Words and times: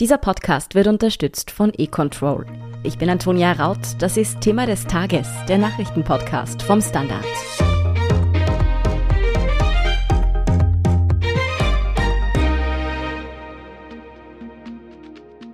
Dieser 0.00 0.18
Podcast 0.18 0.74
wird 0.74 0.88
unterstützt 0.88 1.52
von 1.52 1.72
eControl. 1.72 2.46
Ich 2.82 2.98
bin 2.98 3.08
Antonia 3.08 3.52
Raut, 3.52 3.78
das 4.00 4.16
ist 4.16 4.40
Thema 4.40 4.66
des 4.66 4.88
Tages, 4.88 5.28
der 5.48 5.56
Nachrichtenpodcast 5.58 6.62
vom 6.62 6.80
Standard. 6.80 7.24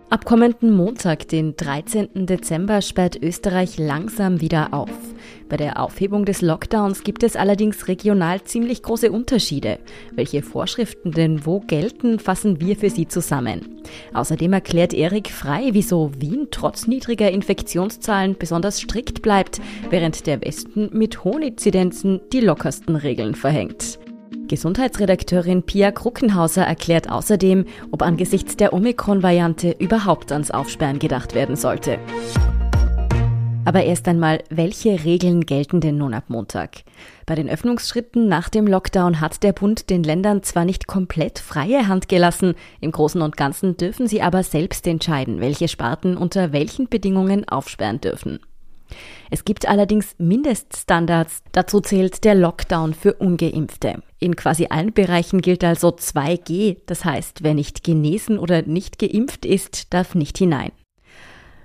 Ab 0.09 0.25
kommenden 0.25 0.75
Montag, 0.75 1.29
den 1.29 1.55
13. 1.55 2.25
Dezember, 2.25 2.81
sperrt 2.81 3.23
Österreich 3.23 3.77
langsam 3.77 4.41
wieder 4.41 4.73
auf. 4.73 4.89
Bei 5.51 5.57
der 5.57 5.83
Aufhebung 5.83 6.25
des 6.25 6.43
Lockdowns 6.43 7.03
gibt 7.03 7.25
es 7.25 7.35
allerdings 7.35 7.89
regional 7.89 8.41
ziemlich 8.45 8.85
große 8.85 9.11
Unterschiede. 9.11 9.81
Welche 10.15 10.43
Vorschriften 10.43 11.11
denn 11.11 11.45
wo 11.45 11.59
gelten, 11.59 12.21
fassen 12.21 12.61
wir 12.61 12.77
für 12.77 12.89
Sie 12.89 13.09
zusammen. 13.09 13.83
Außerdem 14.15 14.53
erklärt 14.53 14.95
Erik 14.95 15.29
Frei, 15.29 15.71
wieso 15.73 16.13
Wien 16.19 16.47
trotz 16.53 16.87
niedriger 16.87 17.33
Infektionszahlen 17.33 18.37
besonders 18.39 18.81
strikt 18.81 19.23
bleibt, 19.23 19.61
während 19.91 20.29
der 20.29 20.41
Westen 20.41 20.89
mit 20.93 21.25
hohen 21.25 21.43
Inzidenzen 21.43 22.21
die 22.33 22.41
lockersten 22.41 22.95
Regeln 22.95 23.35
verhängt. 23.35 23.99
Gesundheitsredakteurin 24.47 25.65
Pia 25.65 25.91
Kruckenhauser 25.91 26.63
erklärt 26.63 27.11
außerdem, 27.11 27.65
ob 27.91 28.03
angesichts 28.03 28.57
der 28.57 28.73
Omikron-Variante 28.73 29.75
überhaupt 29.81 30.31
ans 30.31 30.53
Aufsperren 30.53 31.01
gedacht 31.01 31.35
werden 31.35 31.57
sollte. 31.57 31.99
Aber 33.65 33.85
erst 33.85 34.09
einmal, 34.09 34.43
welche 34.49 35.05
Regeln 35.05 35.45
gelten 35.45 35.81
denn 35.81 35.99
nun 35.99 36.15
ab 36.15 36.25
Montag? 36.29 36.83
Bei 37.27 37.35
den 37.35 37.49
Öffnungsschritten 37.49 38.27
nach 38.27 38.49
dem 38.49 38.67
Lockdown 38.67 39.21
hat 39.21 39.43
der 39.43 39.53
Bund 39.53 39.91
den 39.91 40.03
Ländern 40.03 40.43
zwar 40.43 40.65
nicht 40.65 40.87
komplett 40.87 41.39
freie 41.39 41.87
Hand 41.87 42.09
gelassen, 42.09 42.55
im 42.81 42.91
Großen 42.91 43.21
und 43.21 43.37
Ganzen 43.37 43.77
dürfen 43.77 44.09
sie 44.09 44.23
aber 44.23 44.43
selbst 44.43 44.87
entscheiden, 44.87 45.41
welche 45.41 45.69
Sparten 45.69 46.17
unter 46.17 46.53
welchen 46.53 46.89
Bedingungen 46.89 47.47
aufsperren 47.47 48.01
dürfen. 48.01 48.41
Es 49.31 49.45
gibt 49.45 49.69
allerdings 49.69 50.17
Mindeststandards. 50.19 51.43
Dazu 51.53 51.81
zählt 51.81 52.25
der 52.25 52.35
Lockdown 52.35 52.95
für 52.95 53.15
ungeimpfte. 53.15 54.03
In 54.19 54.35
quasi 54.35 54.67
allen 54.71 54.93
Bereichen 54.93 55.43
gilt 55.43 55.63
also 55.63 55.89
2G, 55.91 56.79
das 56.87 57.05
heißt, 57.05 57.43
wer 57.43 57.55
nicht 57.55 57.85
genesen 57.85 58.39
oder 58.39 58.63
nicht 58.63 58.99
geimpft 58.99 59.45
ist, 59.47 59.93
darf 59.93 60.15
nicht 60.15 60.39
hinein. 60.39 60.73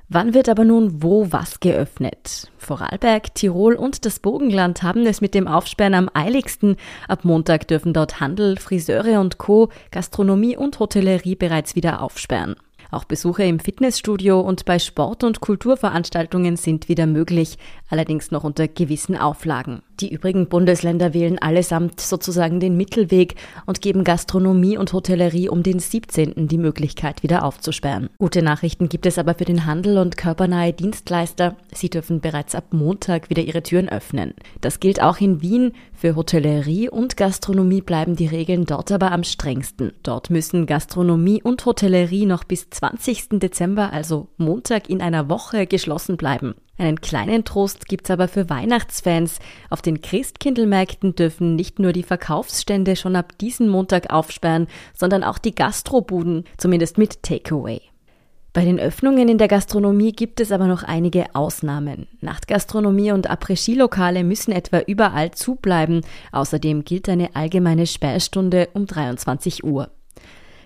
Wann 0.08 0.36
wird 0.36 0.50
aber 0.50 0.66
nun 0.66 1.02
wo 1.02 1.32
was 1.32 1.60
geöffnet? 1.60 2.52
Vorarlberg, 2.58 3.34
Tirol 3.34 3.74
und 3.74 4.06
das 4.06 4.20
Burgenland 4.20 4.84
haben 4.84 5.04
es 5.08 5.20
mit 5.20 5.34
dem 5.34 5.48
Aufsperren 5.48 5.96
am 5.96 6.10
eiligsten. 6.14 6.76
Ab 7.08 7.26
Montag 7.26 7.68
dürfen 7.68 7.92
dort 7.92 8.20
Handel, 8.20 8.58
Friseure 8.58 9.20
und 9.20 9.40
Co., 9.40 9.70
Gastronomie 9.90 10.56
und 10.56 10.80
Hotellerie 10.80 11.36
bereits 11.36 11.76
wieder 11.76 12.04
aufsperren. 12.04 12.56
Auch 12.92 13.06
Besuche 13.06 13.44
im 13.44 13.60
Fitnessstudio 13.60 14.40
und 14.40 14.66
bei 14.66 14.78
Sport- 14.78 15.24
und 15.24 15.42
Kulturveranstaltungen 15.42 16.56
sind 16.56 16.88
wieder 16.88 17.08
möglich, 17.08 17.58
allerdings 17.90 18.30
noch 18.30 18.44
unter 18.44 18.68
gewissen 18.68 19.18
Auflagen. 19.18 19.82
Die 20.02 20.12
übrigen 20.12 20.48
Bundesländer 20.48 21.14
wählen 21.14 21.40
allesamt 21.40 22.02
sozusagen 22.02 22.60
den 22.60 22.76
Mittelweg 22.76 23.36
und 23.66 23.82
geben 23.82 24.04
Gastronomie 24.04 24.78
und 24.78 24.92
Hotellerie 24.92 25.48
um 25.48 25.64
den 25.64 25.80
17. 25.80 26.48
die 26.48 26.58
Möglichkeit, 26.58 27.24
wieder 27.24 27.46
aufzusperren. 27.46 28.10
Gute 28.18 28.42
Nachrichten 28.42 28.90
gibt 28.90 29.06
es 29.06 29.18
aber 29.18 29.36
für 29.36 29.46
den 29.46 29.66
Handel 29.66 29.98
und 29.98 30.18
körpernahe 30.18 30.74
Dienstleister. 30.74 31.56
Sie 31.74 31.90
dürfen 31.90 32.20
bereits 32.20 32.56
ab 32.56 32.66
Montag 32.72 33.30
wieder 33.30 33.44
ihre 33.44 33.64
Türen 33.64 33.88
öffnen. 33.88 34.34
Das 34.60 34.82
gilt 34.82 35.02
auch 35.02 35.22
in 35.22 35.42
Wien. 35.42 35.72
Für 35.94 36.18
Hotellerie 36.18 36.90
und 36.90 37.16
Gastronomie 37.16 37.82
bleiben 37.82 38.18
die 38.18 38.28
Regeln 38.28 38.66
dort 38.66 38.92
aber 38.92 39.14
am 39.14 39.24
strengsten. 39.24 39.94
Dort 40.04 40.30
müssen 40.30 40.66
Gastronomie 40.66 41.42
und 41.42 41.66
Hotellerie 41.66 42.26
noch 42.26 42.44
bis 42.44 42.70
20. 42.70 43.40
Dezember, 43.40 43.94
also 43.94 44.28
Montag 44.36 44.90
in 44.90 45.02
einer 45.02 45.30
Woche, 45.30 45.68
geschlossen 45.68 46.18
bleiben. 46.18 46.56
Einen 46.78 47.00
kleinen 47.00 47.46
Trost 47.46 47.88
gibt's 47.88 48.12
aber 48.12 48.28
für 48.28 48.50
Weihnachtsfans. 48.50 49.40
Auf 49.70 49.82
den 49.82 50.02
Christkindlmärkten 50.02 51.16
dürfen 51.16 51.56
nicht 51.56 51.80
nur 51.80 51.94
die 51.94 52.04
Verkaufsstände 52.04 52.96
schon 52.96 53.16
ab 53.16 53.38
diesem 53.38 53.70
Montag 53.70 54.12
aufsperren, 54.12 54.68
sondern 54.94 55.24
auch 55.24 55.38
die 55.38 55.56
Gastrobuden, 55.56 56.44
zumindest 56.58 56.98
mit 56.98 57.24
Takeaway. 57.24 57.82
Bei 58.52 58.64
den 58.64 58.80
Öffnungen 58.80 59.28
in 59.28 59.38
der 59.38 59.50
Gastronomie 59.50 60.14
gibt 60.14 60.40
es 60.40 60.54
aber 60.54 60.68
noch 60.68 60.84
einige 60.84 61.36
Ausnahmen. 61.36 62.08
Nachtgastronomie 62.22 63.12
und 63.12 63.30
Après-Ski-Lokale 63.30 64.24
müssen 64.24 64.54
etwa 64.54 64.80
überall 64.80 65.32
zubleiben. 65.32 66.02
Außerdem 66.32 66.86
gilt 66.86 67.10
eine 67.10 67.36
allgemeine 67.36 67.86
Sperrstunde 67.86 68.70
um 68.74 68.86
23 68.86 69.66
Uhr. 69.66 69.90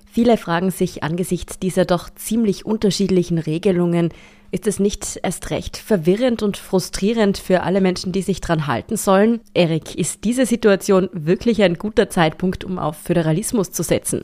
Viele 0.06 0.38
fragen 0.38 0.70
sich 0.70 1.04
angesichts 1.04 1.58
dieser 1.58 1.86
doch 1.86 2.10
ziemlich 2.12 2.64
unterschiedlichen 2.64 3.40
Regelungen, 3.40 4.10
ist 4.52 4.68
es 4.68 4.80
nicht 4.80 5.20
erst 5.24 5.50
recht 5.50 5.78
verwirrend 5.78 6.44
und 6.44 6.58
frustrierend 6.58 7.38
für 7.38 7.64
alle 7.64 7.82
Menschen, 7.82 8.12
die 8.12 8.22
sich 8.22 8.42
dran 8.42 8.68
halten 8.68 8.98
sollen? 8.98 9.42
Erik, 9.54 9.96
ist 9.96 10.24
diese 10.24 10.46
Situation 10.46 11.10
wirklich 11.14 11.62
ein 11.62 11.76
guter 11.76 12.10
Zeitpunkt, 12.10 12.64
um 12.64 12.80
auf 12.80 12.98
Föderalismus 12.98 13.72
zu 13.72 13.84
setzen? 13.84 14.24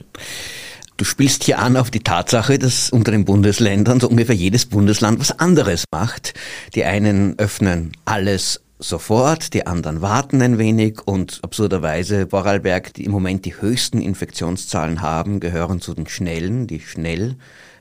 Du 0.98 1.04
spielst 1.04 1.44
hier 1.44 1.60
an 1.60 1.76
auf 1.76 1.92
die 1.92 2.00
Tatsache, 2.00 2.58
dass 2.58 2.90
unter 2.90 3.12
den 3.12 3.26
Bundesländern 3.26 4.00
so 4.00 4.08
ungefähr 4.08 4.36
jedes 4.36 4.66
Bundesland 4.66 5.20
was 5.20 5.38
anderes 5.40 5.84
macht. 5.92 6.34
Die 6.74 6.86
einen 6.86 7.38
öffnen 7.38 7.92
alles 8.06 8.62
sofort, 8.80 9.54
die 9.54 9.68
anderen 9.68 10.02
warten 10.02 10.42
ein 10.42 10.58
wenig 10.58 11.02
und 11.06 11.40
absurderweise 11.44 12.28
Vorarlberg, 12.28 12.94
die 12.94 13.06
im 13.06 13.12
Moment 13.12 13.46
die 13.46 13.60
höchsten 13.60 14.02
Infektionszahlen 14.02 15.02
haben, 15.02 15.40
gehören 15.40 15.82
zu 15.82 15.94
den 15.94 16.08
Schnellen, 16.08 16.68
die 16.68 16.80
schnell 16.80 17.36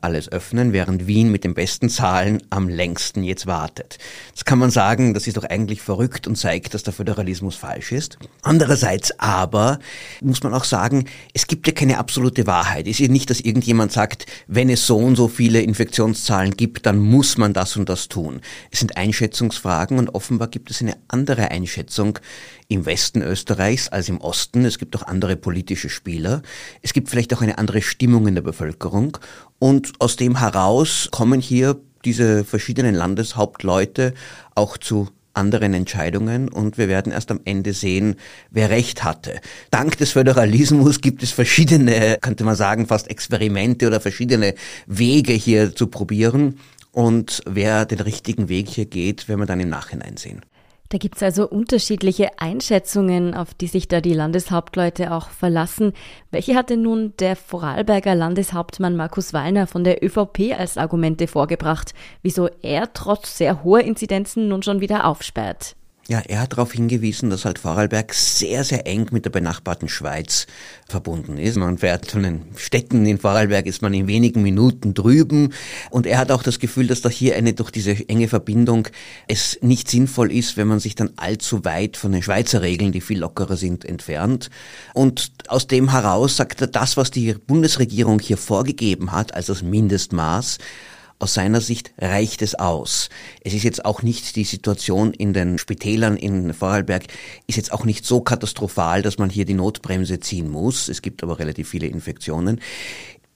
alles 0.05 0.31
öffnen, 0.31 0.71
während 0.71 1.07
Wien 1.07 1.31
mit 1.31 1.43
den 1.43 1.55
besten 1.55 1.89
Zahlen 1.89 2.43
am 2.51 2.69
längsten 2.69 3.23
jetzt 3.23 3.47
wartet. 3.47 3.97
Das 4.33 4.45
kann 4.45 4.59
man 4.59 4.69
sagen, 4.69 5.15
das 5.15 5.25
ist 5.25 5.35
doch 5.35 5.45
eigentlich 5.45 5.81
verrückt 5.81 6.27
und 6.27 6.35
zeigt, 6.35 6.75
dass 6.75 6.83
der 6.83 6.93
Föderalismus 6.93 7.55
falsch 7.55 7.91
ist. 7.91 8.19
Andererseits 8.43 9.19
aber 9.19 9.79
muss 10.21 10.43
man 10.43 10.53
auch 10.53 10.63
sagen, 10.63 11.05
es 11.33 11.47
gibt 11.47 11.65
ja 11.65 11.73
keine 11.73 11.97
absolute 11.97 12.45
Wahrheit. 12.45 12.85
Es 12.85 12.99
ist 12.99 12.99
ja 12.99 13.07
nicht, 13.07 13.31
dass 13.31 13.39
irgendjemand 13.39 13.91
sagt, 13.91 14.27
wenn 14.45 14.69
es 14.69 14.85
so 14.85 14.97
und 14.97 15.15
so 15.15 15.27
viele 15.27 15.61
Infektionszahlen 15.61 16.55
gibt, 16.55 16.85
dann 16.85 16.99
muss 16.99 17.39
man 17.39 17.53
das 17.53 17.75
und 17.75 17.89
das 17.89 18.07
tun. 18.07 18.41
Es 18.69 18.81
sind 18.81 18.97
Einschätzungsfragen 18.97 19.97
und 19.97 20.13
offenbar 20.13 20.49
gibt 20.49 20.69
es 20.69 20.81
eine 20.81 20.97
andere 21.07 21.49
Einschätzung 21.49 22.19
im 22.67 22.85
Westen 22.85 23.21
Österreichs 23.21 23.89
als 23.89 24.09
im 24.09 24.19
Osten. 24.19 24.65
Es 24.65 24.77
gibt 24.77 24.95
auch 24.95 25.03
andere 25.03 25.35
politische 25.35 25.89
Spieler. 25.89 26.41
Es 26.81 26.93
gibt 26.93 27.09
vielleicht 27.09 27.33
auch 27.33 27.41
eine 27.41 27.57
andere 27.57 27.81
Stimmung 27.81 28.27
in 28.27 28.35
der 28.35 28.41
Bevölkerung. 28.41 29.17
Und 29.59 29.93
aus 29.99 30.15
dem 30.15 30.39
heraus 30.39 31.09
kommen 31.11 31.41
hier 31.41 31.79
diese 32.05 32.43
verschiedenen 32.43 32.95
Landeshauptleute 32.95 34.13
auch 34.53 34.77
zu 34.77 35.09
anderen 35.33 35.73
Entscheidungen 35.73 36.49
und 36.49 36.77
wir 36.77 36.87
werden 36.87 37.11
erst 37.11 37.29
am 37.29 37.41
Ende 37.43 37.73
sehen, 37.73 38.15
wer 38.51 38.69
recht 38.69 39.03
hatte. 39.03 39.41
Dank 39.69 39.97
des 39.97 40.11
Föderalismus 40.11 41.01
gibt 41.01 41.23
es 41.23 41.31
verschiedene, 41.31 42.17
könnte 42.21 42.45
man 42.45 42.55
sagen, 42.55 42.87
fast 42.87 43.09
Experimente 43.09 43.87
oder 43.87 43.99
verschiedene 43.99 44.55
Wege 44.87 45.33
hier 45.33 45.75
zu 45.75 45.87
probieren 45.87 46.59
und 46.91 47.43
wer 47.45 47.85
den 47.85 47.99
richtigen 47.99 48.47
Weg 48.47 48.69
hier 48.69 48.85
geht, 48.85 49.27
werden 49.27 49.41
wir 49.41 49.45
dann 49.45 49.59
im 49.59 49.69
Nachhinein 49.69 50.15
sehen. 50.15 50.41
Da 50.89 50.99
gibt 50.99 51.15
es 51.15 51.23
also 51.23 51.49
unterschiedliche 51.49 52.39
Einschätzungen, 52.39 53.33
auf 53.33 53.53
die 53.55 53.67
sich 53.67 53.87
da 53.87 54.01
die 54.01 54.13
Landeshauptleute 54.13 55.11
auch 55.11 55.29
verlassen. 55.29 55.93
Welche 56.29 56.55
hatte 56.55 56.77
nun 56.77 57.13
der 57.19 57.35
Vorarlberger 57.35 58.13
Landeshauptmann 58.13 58.95
Markus 58.95 59.33
Wallner 59.33 59.65
von 59.65 59.83
der 59.83 60.03
ÖVP 60.03 60.53
als 60.57 60.77
Argumente 60.77 61.27
vorgebracht, 61.27 61.93
wieso 62.21 62.49
er 62.61 62.93
trotz 62.93 63.37
sehr 63.37 63.63
hoher 63.63 63.81
Inzidenzen 63.81 64.47
nun 64.47 64.61
schon 64.61 64.79
wieder 64.79 65.05
aufsperrt? 65.07 65.75
Ja, 66.07 66.19
er 66.19 66.41
hat 66.41 66.51
darauf 66.51 66.71
hingewiesen, 66.71 67.31
dass 67.31 67.45
halt 67.45 67.57
Vorarlberg 67.57 68.13
sehr, 68.13 68.63
sehr 68.63 68.85
eng 68.85 69.07
mit 69.09 69.25
der 69.25 69.31
benachbarten 69.31 69.89
Schweiz 69.89 70.45
verbunden 70.87 71.39
ist. 71.39 71.57
Man 71.57 71.79
fährt 71.79 72.11
von 72.11 72.21
den 72.21 72.43
Städten 72.57 73.07
in 73.07 73.17
Vorarlberg, 73.17 73.65
ist 73.65 73.81
man 73.81 73.91
in 73.95 74.05
wenigen 74.05 74.43
Minuten 74.43 74.93
drüben. 74.93 75.51
Und 75.89 76.05
er 76.05 76.19
hat 76.19 76.29
auch 76.29 76.43
das 76.43 76.59
Gefühl, 76.59 76.85
dass 76.85 77.01
da 77.01 77.09
hier 77.09 77.35
eine, 77.35 77.53
durch 77.53 77.71
diese 77.71 78.07
enge 78.07 78.27
Verbindung 78.27 78.87
es 79.27 79.57
nicht 79.63 79.89
sinnvoll 79.89 80.31
ist, 80.31 80.57
wenn 80.57 80.67
man 80.67 80.79
sich 80.79 80.93
dann 80.93 81.09
allzu 81.15 81.65
weit 81.65 81.97
von 81.97 82.11
den 82.11 82.21
Schweizer 82.21 82.61
Regeln, 82.61 82.91
die 82.91 83.01
viel 83.01 83.17
lockerer 83.17 83.57
sind, 83.57 83.83
entfernt. 83.83 84.51
Und 84.93 85.31
aus 85.47 85.65
dem 85.65 85.89
heraus 85.89 86.37
sagt 86.37 86.61
er, 86.61 86.67
das, 86.67 86.97
was 86.97 87.09
die 87.09 87.33
Bundesregierung 87.33 88.19
hier 88.19 88.37
vorgegeben 88.37 89.11
hat, 89.11 89.33
als 89.33 89.47
das 89.47 89.63
Mindestmaß, 89.63 90.59
aus 91.19 91.33
seiner 91.33 91.61
Sicht 91.61 91.93
reicht 91.97 92.41
es 92.41 92.55
aus. 92.55 93.09
Es 93.41 93.53
ist 93.53 93.63
jetzt 93.63 93.85
auch 93.85 94.01
nicht 94.01 94.35
die 94.35 94.43
Situation 94.43 95.13
in 95.13 95.33
den 95.33 95.57
Spitälern 95.57 96.17
in 96.17 96.53
Vorarlberg 96.53 97.05
ist 97.47 97.55
jetzt 97.55 97.71
auch 97.71 97.85
nicht 97.85 98.05
so 98.05 98.21
katastrophal, 98.21 99.01
dass 99.01 99.17
man 99.17 99.29
hier 99.29 99.45
die 99.45 99.53
Notbremse 99.53 100.19
ziehen 100.19 100.49
muss. 100.49 100.89
Es 100.89 101.01
gibt 101.01 101.23
aber 101.23 101.39
relativ 101.39 101.69
viele 101.69 101.87
Infektionen. 101.87 102.59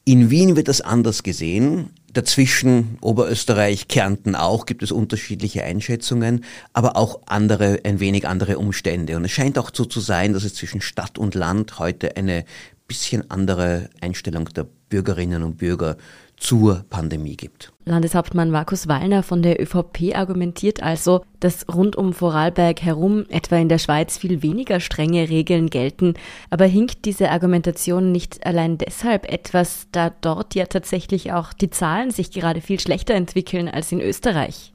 In 0.04 0.30
Wien 0.30 0.56
wird 0.56 0.68
das 0.68 0.82
anders 0.82 1.24
gesehen. 1.24 1.92
Dazwischen 2.12 2.98
Oberösterreich, 3.02 3.88
Kärnten 3.88 4.36
auch 4.36 4.66
gibt 4.66 4.82
es 4.82 4.92
unterschiedliche 4.92 5.64
Einschätzungen, 5.64 6.44
aber 6.74 6.98
auch 6.98 7.22
andere, 7.28 7.82
ein 7.84 8.00
wenig 8.00 8.28
andere 8.28 8.58
Umstände. 8.58 9.16
Und 9.16 9.26
es 9.26 9.32
scheint 9.32 9.60
auch 9.60 9.70
so 9.72 9.86
zu 9.86 10.00
sein, 10.00 10.34
dass 10.34 10.44
es 10.44 10.56
zwischen 10.56 10.82
Stadt 10.82 11.20
und 11.20 11.36
Land 11.36 11.78
heute 11.78 12.18
eine 12.18 12.46
bisschen 12.88 13.30
andere 13.30 13.90
Einstellung 14.02 14.46
der 14.46 14.66
Bürgerinnen 14.90 15.44
und 15.44 15.58
Bürger 15.58 15.98
zur 16.40 16.86
Pandemie 16.90 17.36
gibt. 17.36 17.74
Landeshauptmann 17.86 18.50
Markus 18.50 18.88
Wallner 18.88 19.24
von 19.24 19.42
der 19.42 19.62
ÖVP 19.62 20.16
argumentiert 20.16 20.82
also, 20.82 21.22
dass 21.40 21.68
rund 21.68 21.96
um 21.96 22.14
Vorarlberg 22.14 22.82
herum 22.82 23.26
etwa 23.30 23.58
in 23.58 23.70
der 23.70 23.78
Schweiz 23.78 24.18
viel 24.18 24.42
weniger 24.42 24.80
strenge 24.80 25.30
Regeln 25.30 25.70
gelten. 25.70 26.14
Aber 26.50 26.66
hinkt 26.66 27.06
diese 27.06 27.30
Argumentation 27.30 28.12
nicht 28.12 28.46
allein 28.46 28.78
deshalb 28.78 29.30
etwas, 29.32 29.88
da 29.92 30.12
dort 30.22 30.56
ja 30.56 30.66
tatsächlich 30.66 31.34
auch 31.34 31.54
die 31.54 31.70
Zahlen 31.70 32.12
sich 32.12 32.32
gerade 32.32 32.62
viel 32.62 32.80
schlechter 32.80 33.16
entwickeln 33.16 33.68
als 33.68 33.92
in 33.92 34.02
Österreich? 34.02 34.74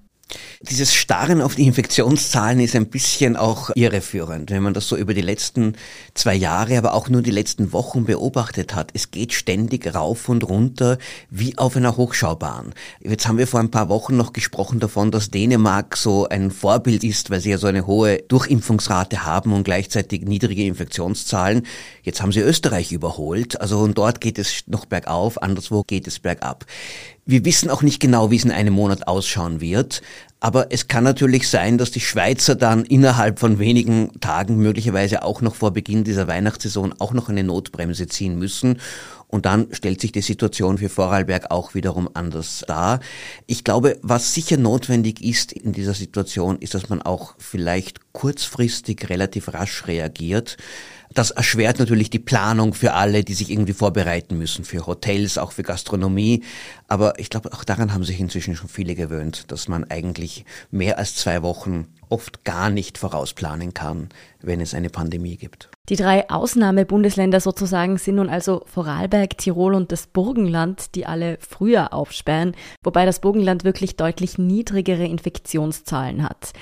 Dieses 0.62 0.94
Starren 0.94 1.43
auf 1.43 1.55
die 1.55 1.67
Infektionszahlen 1.67 2.59
ist 2.61 2.75
ein 2.75 2.87
bisschen 2.87 3.37
auch 3.37 3.71
irreführend, 3.75 4.50
wenn 4.50 4.62
man 4.62 4.73
das 4.73 4.88
so 4.88 4.97
über 4.97 5.12
die 5.12 5.21
letzten 5.21 5.76
zwei 6.15 6.35
Jahre, 6.35 6.79
aber 6.79 6.94
auch 6.94 7.09
nur 7.09 7.23
die 7.23 7.31
letzten 7.31 7.73
Wochen 7.73 8.05
beobachtet 8.05 8.75
hat. 8.75 8.91
Es 8.94 9.11
geht 9.11 9.35
ständig 9.35 9.94
rauf 9.94 10.29
und 10.29 10.49
runter 10.49 10.99
wie 11.31 11.59
auf 11.59 11.76
einer 11.76 11.97
Hochschaubahn. 11.97 12.73
Jetzt 13.00 13.29
haben 13.29 13.38
wir 13.38 13.47
vor 13.47 13.61
ein 13.61 13.71
paar 13.71 13.88
Wochen 13.91 14.17
noch 14.17 14.32
gesprochen 14.32 14.81
davon, 14.81 15.11
dass 15.11 15.31
Dänemark 15.31 15.97
so 15.97 16.27
ein 16.29 16.50
Vorbild 16.50 17.05
ist, 17.05 17.31
weil 17.31 17.41
sie 17.41 17.50
ja 17.50 17.59
so 17.59 17.67
eine 17.67 17.87
hohe 17.87 18.23
Durchimpfungsrate 18.23 19.25
haben 19.25 19.53
und 19.53 19.65
gleichzeitig 19.65 20.23
niedrige 20.23 20.65
Infektionszahlen. 20.65 21.67
Jetzt 22.03 22.23
haben 22.23 22.32
sie 22.32 22.41
Österreich 22.41 22.91
überholt. 22.93 23.61
Also 23.61 23.81
und 23.81 23.99
dort 23.99 24.20
geht 24.20 24.38
es 24.38 24.65
noch 24.67 24.87
bergauf, 24.87 25.43
anderswo 25.43 25.82
geht 25.82 26.06
es 26.06 26.19
bergab. 26.19 26.65
Wir 27.26 27.44
wissen 27.44 27.71
auch 27.71 27.82
nicht 27.82 28.00
genau, 28.00 28.31
wie 28.31 28.37
es 28.37 28.44
in 28.44 28.50
einem 28.50 28.75
Monat 28.75 29.09
ausschauen 29.09 29.61
wird. 29.61 30.03
Aber 30.41 30.71
es 30.71 30.88
kann 30.88 31.05
natürlich 31.05 31.49
sein, 31.49 31.79
dass 31.79 31.91
die 31.91 32.00
Schweizer 32.00 32.55
dann 32.55 32.85
innerhalb 32.85 33.38
von 33.38 33.59
wenigen 33.59 34.11
Tagen 34.21 34.59
möglicherweise 34.59 35.23
auch 35.23 35.41
noch 35.41 35.55
vor 35.55 35.71
Beginn 35.71 36.05
dieser 36.05 36.29
Weihnachtssaison 36.29 36.94
auch 36.99 37.15
noch 37.15 37.31
eine 37.31 37.44
Notbremse 37.44 38.09
ziehen 38.09 38.38
müssen. 38.38 38.79
Und 39.26 39.47
dann 39.47 39.69
stellt 39.73 40.03
sich 40.03 40.12
die 40.12 40.21
Situation 40.21 40.76
für 40.76 40.91
Vorarlberg 40.91 41.50
auch 41.50 41.75
wiederum 41.75 42.11
anders 42.12 42.62
dar. 42.69 43.00
Ich 43.47 43.65
glaube, 43.65 43.99
was 44.03 44.35
sicher 44.35 44.59
notwendig 44.59 45.25
ist 45.25 45.53
in 45.53 45.73
dieser 45.73 45.94
Situation, 45.94 46.59
ist, 46.59 46.75
dass 46.75 46.91
man 46.91 47.00
auch 47.00 47.35
vielleicht 47.38 48.12
kurzfristig 48.12 49.09
relativ 49.09 49.55
rasch 49.55 49.87
reagiert. 49.87 50.59
Das 51.14 51.31
erschwert 51.31 51.78
natürlich 51.78 52.11
die 52.11 52.19
Planung 52.19 52.75
für 52.75 52.93
alle, 52.93 53.22
die 53.22 53.34
sich 53.34 53.50
irgendwie 53.50 53.72
vorbereiten 53.72 54.37
müssen, 54.37 54.64
für 54.64 54.84
Hotels, 54.84 55.38
auch 55.38 55.52
für 55.52 55.62
Gastronomie. 55.62 56.43
Aber 56.88 57.19
ich 57.20 57.31
glaube, 57.31 57.52
auch 57.52 57.62
daran 57.62 57.94
haben 57.94 58.02
sich 58.02 58.19
inzwischen 58.19 58.56
schon 58.56 58.69
viele 58.69 58.96
gewöhnt, 58.96 59.52
dass 59.52 59.69
man 59.69 59.84
eigentlich 59.84 60.44
mehr 60.72 60.99
als 60.99 61.14
zwei 61.14 61.43
Wochen 61.43 61.87
oft 62.08 62.44
gar 62.44 62.69
nicht 62.69 62.99
vorausplanen 62.99 63.75
kann, 63.75 64.08
wenn 64.43 64.61
es 64.61 64.75
eine 64.75 64.90
Pandemie 64.90 65.37
gibt. 65.37 65.70
Die 65.88 65.96
drei 65.96 66.28
Ausnahmebundesländer 66.31 67.40
sozusagen 67.40 67.96
sind 67.99 68.17
nun 68.17 68.28
also 68.28 68.62
Vorarlberg, 68.67 69.38
Tirol 69.38 69.75
und 69.75 69.93
das 69.93 70.06
Burgenland, 70.06 70.94
die 70.94 71.06
alle 71.06 71.38
früher 71.40 71.93
aufsperren, 71.93 72.56
wobei 72.82 73.06
das 73.06 73.20
Burgenland 73.20 73.64
wirklich 73.64 73.96
deutlich 73.96 74.38
niedrigere 74.38 75.05
Infektionszahlen 75.05 76.22
hat. 76.22 76.52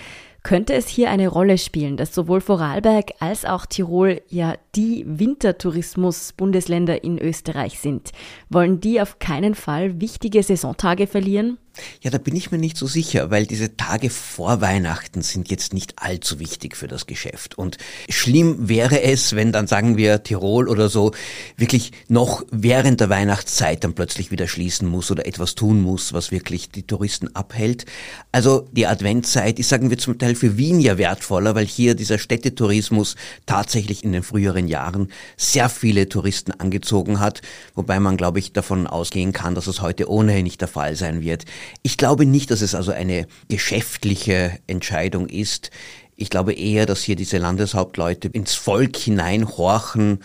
Könnte 0.42 0.74
es 0.74 0.88
hier 0.88 1.10
eine 1.10 1.28
Rolle 1.28 1.56
spielen, 1.56 1.96
dass 1.96 2.14
sowohl 2.14 2.40
Vorarlberg 2.40 3.12
als 3.20 3.44
auch 3.44 3.64
Tirol 3.64 4.22
ja 4.28 4.54
die 4.74 5.04
Wintertourismus-Bundesländer 5.06 7.04
in 7.04 7.18
Österreich 7.18 7.78
sind? 7.78 8.10
Wollen 8.48 8.80
die 8.80 9.00
auf 9.00 9.20
keinen 9.20 9.54
Fall 9.54 10.00
wichtige 10.00 10.42
Saisontage 10.42 11.06
verlieren? 11.06 11.58
Ja, 12.02 12.10
da 12.10 12.18
bin 12.18 12.36
ich 12.36 12.50
mir 12.50 12.58
nicht 12.58 12.76
so 12.76 12.86
sicher, 12.86 13.30
weil 13.30 13.46
diese 13.46 13.76
Tage 13.76 14.10
vor 14.10 14.60
Weihnachten 14.60 15.22
sind 15.22 15.50
jetzt 15.50 15.72
nicht 15.72 15.94
allzu 15.96 16.38
wichtig 16.38 16.76
für 16.76 16.88
das 16.88 17.06
Geschäft. 17.06 17.56
Und 17.56 17.78
schlimm 18.08 18.68
wäre 18.68 19.02
es, 19.02 19.34
wenn 19.34 19.52
dann 19.52 19.66
sagen 19.66 19.96
wir 19.96 20.22
Tirol 20.22 20.68
oder 20.68 20.88
so 20.88 21.12
wirklich 21.56 21.92
noch 22.08 22.44
während 22.50 23.00
der 23.00 23.08
Weihnachtszeit 23.08 23.84
dann 23.84 23.94
plötzlich 23.94 24.30
wieder 24.30 24.48
schließen 24.48 24.86
muss 24.86 25.10
oder 25.10 25.26
etwas 25.26 25.54
tun 25.54 25.80
muss, 25.80 26.12
was 26.12 26.30
wirklich 26.30 26.70
die 26.70 26.86
Touristen 26.86 27.34
abhält. 27.34 27.86
Also 28.32 28.68
die 28.72 28.86
Adventzeit 28.86 29.58
ist, 29.58 29.70
sagen 29.70 29.90
wir 29.90 29.98
zum 29.98 30.18
Teil 30.18 30.34
für 30.34 30.58
Wien 30.58 30.80
ja 30.80 30.98
wertvoller, 30.98 31.54
weil 31.54 31.66
hier 31.66 31.94
dieser 31.94 32.18
Städtetourismus 32.18 33.16
tatsächlich 33.46 34.04
in 34.04 34.12
den 34.12 34.22
früheren 34.22 34.68
Jahren 34.68 35.10
sehr 35.36 35.68
viele 35.68 36.08
Touristen 36.08 36.52
angezogen 36.52 37.20
hat, 37.20 37.40
wobei 37.74 37.98
man, 38.00 38.16
glaube 38.16 38.38
ich, 38.40 38.52
davon 38.52 38.86
ausgehen 38.86 39.32
kann, 39.32 39.54
dass 39.54 39.66
es 39.66 39.80
heute 39.80 40.10
ohnehin 40.10 40.44
nicht 40.44 40.60
der 40.60 40.68
Fall 40.68 40.96
sein 40.96 41.22
wird. 41.22 41.44
Ich 41.82 41.96
glaube 41.96 42.26
nicht, 42.26 42.50
dass 42.50 42.62
es 42.62 42.74
also 42.74 42.92
eine 42.92 43.26
geschäftliche 43.48 44.58
Entscheidung 44.66 45.28
ist. 45.28 45.70
Ich 46.16 46.30
glaube 46.30 46.52
eher, 46.52 46.86
dass 46.86 47.02
hier 47.02 47.16
diese 47.16 47.38
Landeshauptleute 47.38 48.28
ins 48.28 48.54
Volk 48.54 48.96
hineinhorchen 48.96 50.20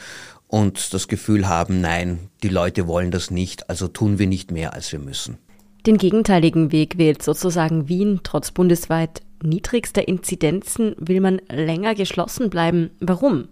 und 0.47 0.93
das 0.93 1.07
Gefühl 1.07 1.47
haben, 1.47 1.81
nein, 1.81 2.29
die 2.43 2.49
Leute 2.49 2.87
wollen 2.87 3.11
das 3.11 3.31
nicht, 3.31 3.69
also 3.69 3.87
tun 3.87 4.19
wir 4.19 4.27
nicht 4.27 4.51
mehr, 4.51 4.73
als 4.73 4.91
wir 4.91 4.99
müssen. 4.99 5.37
Den 5.85 5.97
gegenteiligen 5.97 6.71
Weg 6.71 6.97
wählt 6.97 7.23
sozusagen 7.23 7.87
Wien 7.87 8.19
trotz 8.23 8.51
bundesweit 8.51 9.21
niedrigster 9.41 10.07
Inzidenzen 10.07 10.95
will 10.97 11.21
man 11.21 11.39
länger 11.49 11.95
geschlossen 11.95 12.49
bleiben. 12.49 12.89
Warum? 12.99 13.47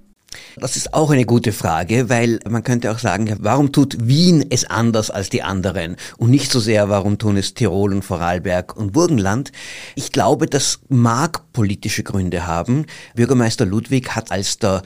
Das 0.58 0.76
ist 0.76 0.94
auch 0.94 1.12
eine 1.12 1.26
gute 1.26 1.52
Frage, 1.52 2.10
weil 2.10 2.40
man 2.50 2.64
könnte 2.64 2.92
auch 2.92 3.00
sagen, 3.00 3.36
warum 3.40 3.72
tut 3.72 3.98
Wien 4.00 4.46
es 4.50 4.66
anders 4.66 5.10
als 5.10 5.30
die 5.30 5.44
anderen 5.44 5.96
und 6.18 6.30
nicht 6.30 6.52
so 6.52 6.60
sehr, 6.60 6.90
warum 6.90 7.18
tun 7.18 7.38
es 7.38 7.54
Tirol 7.54 7.94
und 7.94 8.04
Vorarlberg 8.04 8.76
und 8.76 8.94
Burgenland. 8.94 9.52
Ich 9.96 10.12
glaube, 10.12 10.48
das 10.48 10.80
mag 10.90 11.52
politische 11.54 12.04
Gründe 12.04 12.48
haben. 12.48 12.86
Bürgermeister 13.16 13.66
Ludwig 13.66 14.16
hat 14.16 14.32
als 14.32 14.58
der 14.58 14.82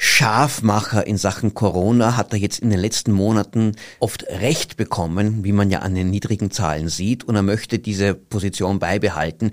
Scharfmacher 0.00 1.08
in 1.08 1.16
Sachen 1.16 1.54
Corona 1.54 2.16
hat 2.16 2.32
er 2.32 2.38
jetzt 2.38 2.60
in 2.60 2.70
den 2.70 2.78
letzten 2.78 3.10
Monaten 3.10 3.72
oft 3.98 4.22
Recht 4.28 4.76
bekommen, 4.76 5.42
wie 5.42 5.50
man 5.50 5.72
ja 5.72 5.80
an 5.80 5.96
den 5.96 6.08
niedrigen 6.08 6.52
Zahlen 6.52 6.88
sieht, 6.88 7.24
und 7.24 7.34
er 7.34 7.42
möchte 7.42 7.80
diese 7.80 8.14
Position 8.14 8.78
beibehalten. 8.78 9.50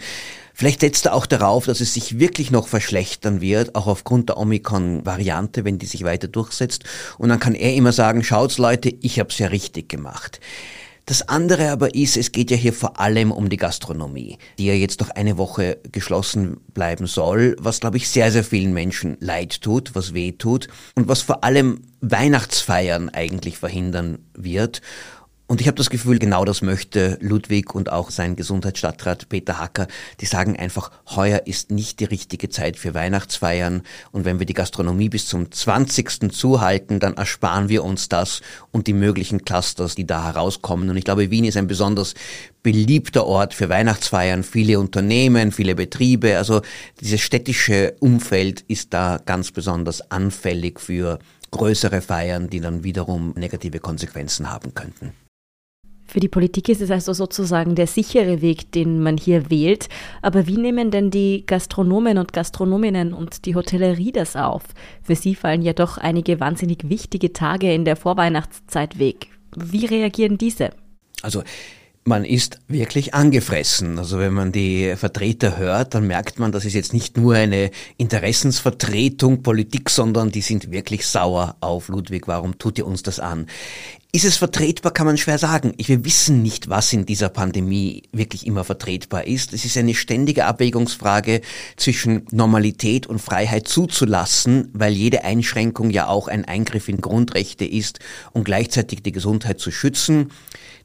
Vielleicht 0.58 0.80
setzt 0.80 1.06
er 1.06 1.14
auch 1.14 1.26
darauf, 1.26 1.66
dass 1.66 1.82
es 1.82 1.94
sich 1.94 2.18
wirklich 2.18 2.50
noch 2.50 2.70
verschlechtern 2.70 3.42
wird, 3.42 3.76
auch 3.76 3.88
aufgrund 3.88 4.30
der 4.30 4.38
Omikron-Variante, 4.38 5.66
wenn 5.66 5.80
die 5.80 5.86
sich 5.86 6.06
weiter 6.06 6.30
durchsetzt. 6.30 6.86
Und 7.18 7.28
dann 7.28 7.42
kann 7.42 7.56
er 7.56 7.74
immer 7.74 7.92
sagen, 7.92 8.24
schaut's 8.24 8.58
Leute, 8.58 8.90
ich 9.02 9.20
hab's 9.20 9.38
ja 9.38 9.48
richtig 9.48 9.90
gemacht. 9.90 10.40
Das 11.08 11.28
andere 11.28 11.70
aber 11.70 11.94
ist, 11.94 12.16
es 12.16 12.32
geht 12.32 12.50
ja 12.50 12.58
hier 12.58 12.74
vor 12.74 13.00
allem 13.02 13.32
um 13.32 13.50
die 13.50 13.58
Gastronomie, 13.58 14.40
die 14.58 14.66
ja 14.66 14.74
jetzt 14.74 15.02
noch 15.02 15.10
eine 15.10 15.38
Woche 15.38 15.78
geschlossen 15.92 16.58
bleiben 16.74 17.06
soll, 17.06 17.56
was, 17.60 17.82
glaube 17.82 17.98
ich, 17.98 18.10
sehr, 18.10 18.32
sehr 18.32 18.44
vielen 18.44 18.74
Menschen 18.74 19.18
leid 19.20 19.62
tut, 19.62 19.94
was 19.94 20.14
weh 20.14 20.32
tut 20.32 20.68
und 20.96 21.08
was 21.10 21.22
vor 21.22 21.44
allem 21.44 21.82
Weihnachtsfeiern 22.02 23.10
eigentlich 23.10 23.58
verhindern 23.58 24.20
wird. 24.34 24.82
Und 25.48 25.62
ich 25.62 25.68
habe 25.68 25.78
das 25.78 25.92
Gefühl, 25.92 26.18
genau 26.18 26.44
das 26.44 26.64
möchte 26.64 27.20
Ludwig 27.22 27.76
und 27.76 27.92
auch 27.92 28.10
sein 28.10 28.36
Gesundheitsstadtrat 28.36 29.30
Peter 29.30 29.60
Hacker. 29.60 29.88
Die 30.20 30.26
sagen 30.26 30.58
einfach, 30.58 30.90
heuer 31.16 31.44
ist 31.46 31.70
nicht 31.70 32.00
die 32.00 32.06
richtige 32.06 32.50
Zeit 32.50 32.78
für 32.78 32.96
Weihnachtsfeiern. 32.96 33.84
Und 34.12 34.26
wenn 34.26 34.40
wir 34.40 34.48
die 34.48 34.56
Gastronomie 34.56 35.10
bis 35.10 35.28
zum 35.28 35.52
20. 35.52 36.32
zuhalten, 36.34 37.00
dann 37.00 37.14
ersparen 37.14 37.70
wir 37.70 37.84
uns 37.84 38.10
das 38.10 38.42
und 38.72 38.88
die 38.88 38.94
möglichen 38.94 39.46
Clusters, 39.46 39.94
die 39.94 40.08
da 40.08 40.24
herauskommen. 40.24 40.90
Und 40.90 40.98
ich 40.98 41.04
glaube, 41.04 41.30
Wien 41.30 41.46
ist 41.46 41.58
ein 41.58 41.68
besonders 41.68 42.16
beliebter 42.64 43.28
Ort 43.28 43.54
für 43.54 43.70
Weihnachtsfeiern. 43.70 44.44
Viele 44.44 44.80
Unternehmen, 44.80 45.52
viele 45.52 45.76
Betriebe. 45.76 46.38
Also 46.38 46.64
dieses 47.02 47.22
städtische 47.22 47.94
Umfeld 48.00 48.62
ist 48.68 48.96
da 48.96 49.20
ganz 49.24 49.52
besonders 49.52 50.10
anfällig 50.10 50.80
für 50.80 51.20
größere 51.52 52.02
Feiern, 52.02 52.50
die 52.50 52.62
dann 52.62 52.84
wiederum 52.84 53.36
negative 53.38 53.80
Konsequenzen 53.80 54.52
haben 54.52 54.74
könnten. 54.74 55.14
Für 56.06 56.20
die 56.20 56.28
Politik 56.28 56.70
ist 56.70 56.82
es 56.82 56.92
also 56.92 57.14
sozusagen 57.14 57.76
der 57.76 57.88
sichere 57.88 58.42
Weg, 58.42 58.72
den 58.72 59.02
man 59.02 59.18
hier 59.18 59.50
wählt. 59.50 59.90
Aber 60.22 60.48
wie 60.48 60.58
nehmen 60.58 60.92
denn 60.92 61.10
die 61.10 61.44
Gastronomen 61.46 62.18
und 62.18 62.32
Gastronominnen 62.32 63.14
und 63.14 63.46
die 63.46 63.56
Hotellerie 63.56 64.12
das 64.12 64.36
auf? 64.36 64.64
Für 65.02 65.16
sie 65.16 65.36
fallen 65.36 65.62
ja 65.62 65.74
doch 65.74 65.98
einige 65.98 66.40
wahnsinnig 66.40 66.90
wichtige 66.90 67.34
Tage 67.34 67.74
in 67.74 67.86
der 67.86 67.96
Vorweihnachtszeit 67.96 69.00
weg. 69.00 69.28
Wie 69.56 69.86
reagieren 69.86 70.38
diese? 70.38 70.72
Also 71.22 71.44
man 72.08 72.24
ist 72.24 72.60
wirklich 72.68 73.16
angefressen. 73.16 73.98
Also 73.98 74.20
wenn 74.20 74.34
man 74.34 74.52
die 74.52 74.94
Vertreter 74.96 75.58
hört, 75.58 75.96
dann 75.96 76.06
merkt 76.06 76.38
man, 76.38 76.52
das 76.52 76.64
ist 76.64 76.76
jetzt 76.76 76.94
nicht 76.94 77.18
nur 77.18 77.34
eine 77.34 77.72
Interessensvertretung 77.98 79.42
Politik, 79.42 79.90
sondern 79.90 80.32
die 80.32 80.42
sind 80.42 80.70
wirklich 80.72 81.08
sauer 81.08 81.56
auf 81.62 81.88
Ludwig. 81.88 82.28
Warum 82.28 82.60
tut 82.60 82.78
ihr 82.78 82.86
uns 82.86 83.02
das 83.02 83.20
an? 83.20 83.48
Ist 84.12 84.24
es 84.24 84.38
vertretbar, 84.38 84.94
kann 84.94 85.08
man 85.08 85.18
schwer 85.18 85.40
sagen. 85.40 85.74
Wir 85.78 86.06
wissen 86.06 86.44
nicht, 86.44 86.70
was 86.70 86.94
in 86.94 87.08
dieser 87.08 87.30
Pandemie 87.30 88.04
wirklich 88.14 88.46
immer 88.46 88.64
vertretbar 88.64 89.26
ist. 89.26 89.52
Es 89.52 89.66
ist 89.66 89.76
eine 89.76 89.96
ständige 89.96 90.46
Abwägungsfrage 90.46 91.42
zwischen 91.76 92.28
Normalität 92.32 93.08
und 93.08 93.20
Freiheit 93.20 93.68
zuzulassen, 93.68 94.70
weil 94.74 94.94
jede 94.94 95.24
Einschränkung 95.24 95.90
ja 95.90 96.08
auch 96.08 96.28
ein 96.28 96.46
Eingriff 96.46 96.88
in 96.88 97.02
Grundrechte 97.02 97.66
ist 97.66 98.00
und 98.32 98.46
gleichzeitig 98.46 99.02
die 99.02 99.12
Gesundheit 99.12 99.60
zu 99.60 99.72
schützen. 99.72 100.30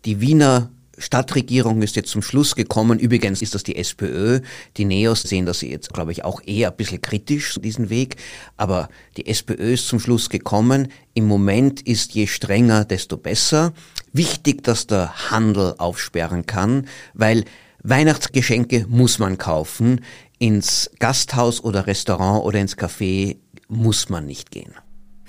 Die 0.07 0.23
Wiener 0.23 0.71
Stadtregierung 1.01 1.83
ist 1.83 1.97
jetzt 1.97 2.11
zum 2.11 2.23
Schluss 2.23 2.55
gekommen, 2.55 2.99
übrigens 2.99 3.43
ist 3.43 3.55
das 3.55 3.63
die 3.63 3.77
SPÖ, 3.77 4.41
die 4.77 4.85
Neos 4.85 5.23
sehen 5.23 5.47
das 5.47 5.63
jetzt, 5.63 5.93
glaube 5.93 6.13
ich, 6.13 6.25
auch 6.25 6.43
eher 6.45 6.71
ein 6.71 6.77
bisschen 6.77 7.01
kritisch, 7.01 7.59
diesen 7.63 7.91
Weg, 7.91 8.17
aber 8.57 8.89
die 9.17 9.27
SPÖ 9.27 9.73
ist 9.73 9.89
zum 9.89 9.99
Schluss 9.99 10.29
gekommen, 10.29 10.89
im 11.15 11.27
Moment 11.27 11.81
ist 11.81 12.13
je 12.13 12.27
strenger, 12.27 12.85
desto 12.85 13.17
besser. 13.17 13.73
Wichtig, 14.13 14.63
dass 14.63 14.87
der 14.87 15.31
Handel 15.31 15.75
aufsperren 15.79 16.47
kann, 16.47 16.87
weil 17.15 17.45
Weihnachtsgeschenke 17.83 18.87
muss 18.89 19.19
man 19.19 19.39
kaufen, 19.39 20.05
ins 20.39 20.91
Gasthaus 20.99 21.63
oder 21.63 21.87
Restaurant 21.87 22.45
oder 22.45 22.61
ins 22.61 22.77
Café 22.77 23.37
muss 23.69 24.09
man 24.09 24.27
nicht 24.27 24.51
gehen. 24.51 24.75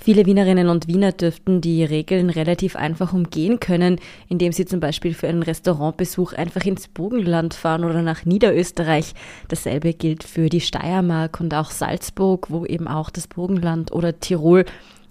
Viele 0.03 0.25
Wienerinnen 0.25 0.67
und 0.67 0.87
Wiener 0.87 1.11
dürften 1.11 1.61
die 1.61 1.83
Regeln 1.83 2.31
relativ 2.31 2.75
einfach 2.75 3.13
umgehen 3.13 3.59
können, 3.59 3.99
indem 4.29 4.51
sie 4.51 4.65
zum 4.65 4.79
Beispiel 4.79 5.13
für 5.13 5.27
einen 5.27 5.43
Restaurantbesuch 5.43 6.33
einfach 6.33 6.65
ins 6.65 6.87
Burgenland 6.87 7.53
fahren 7.53 7.85
oder 7.85 8.01
nach 8.01 8.25
Niederösterreich. 8.25 9.13
Dasselbe 9.47 9.93
gilt 9.93 10.23
für 10.23 10.49
die 10.49 10.59
Steiermark 10.59 11.39
und 11.39 11.53
auch 11.53 11.69
Salzburg, 11.69 12.49
wo 12.49 12.65
eben 12.65 12.87
auch 12.87 13.11
das 13.11 13.27
Burgenland 13.27 13.91
oder 13.91 14.19
Tirol 14.19 14.65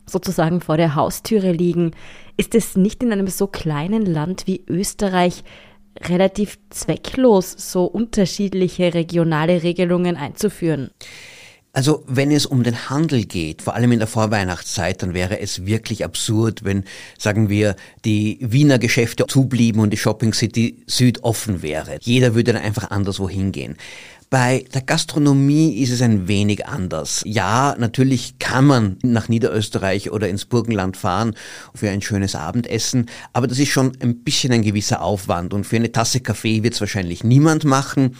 sozusagen 0.07 0.61
vor 0.61 0.77
der 0.77 0.97
Haustüre 0.97 1.53
liegen. 1.53 1.93
Ist 2.37 2.57
es 2.57 2.77
nicht 2.77 3.05
in 3.05 3.13
einem 3.13 3.29
so 3.29 3.47
kleinen 3.47 4.05
Land 4.05 4.49
wie 4.49 4.65
Österreich 4.67 5.45
relativ 6.01 6.59
zwecklos, 6.71 7.55
so 7.57 7.85
unterschiedliche 7.85 8.93
regionale 8.93 9.63
Regelungen 9.63 10.17
einzuführen? 10.17 10.91
Also 11.73 12.03
wenn 12.09 12.33
es 12.33 12.47
um 12.47 12.65
den 12.65 12.91
Handel 12.91 13.25
geht, 13.25 13.63
vor 13.63 13.75
allem 13.77 13.93
in 13.93 14.01
der 14.01 14.09
Vorweihnachtszeit, 14.09 15.03
dann 15.03 15.15
wäre 15.15 15.39
es 15.39 15.67
wirklich 15.67 16.05
absurd, 16.05 16.65
wenn, 16.65 16.85
sagen 17.17 17.49
wir, 17.49 17.77
die 18.05 18.39
Wiener 18.41 18.81
Geschäfte 18.81 19.27
zublieben 19.27 19.79
und 19.79 19.91
die 19.91 19.97
Shopping 19.97 20.33
City 20.33 20.83
Süd 20.87 21.23
offen 21.23 21.63
wäre. 21.63 21.99
Jeder 22.01 22.35
würde 22.35 22.55
dann 22.55 22.63
einfach 22.63 22.91
anderswo 22.91 23.29
hingehen. 23.29 23.77
Bei 24.31 24.65
der 24.73 24.83
Gastronomie 24.83 25.83
ist 25.83 25.91
es 25.91 26.03
ein 26.03 26.29
wenig 26.29 26.65
anders. 26.65 27.23
Ja, 27.27 27.75
natürlich 27.77 28.39
kann 28.39 28.65
man 28.65 28.97
nach 29.03 29.29
Niederösterreich 29.29 30.13
oder 30.13 30.29
ins 30.29 30.45
Burgenland 30.45 30.97
fahren 30.97 31.35
für 31.75 31.91
ein 31.91 32.01
schönes 32.01 32.37
Abendessen, 32.37 33.07
aber 33.33 33.49
das 33.49 33.59
ist 33.59 33.71
schon 33.71 33.91
ein 34.01 34.23
bisschen 34.23 34.53
ein 34.53 34.63
gewisser 34.63 35.03
Aufwand 35.03 35.53
und 35.53 35.65
für 35.65 35.75
eine 35.75 35.91
Tasse 35.91 36.21
Kaffee 36.21 36.63
wird 36.63 36.75
es 36.75 36.81
wahrscheinlich 36.81 37.25
niemand 37.25 37.65
machen. 37.65 38.15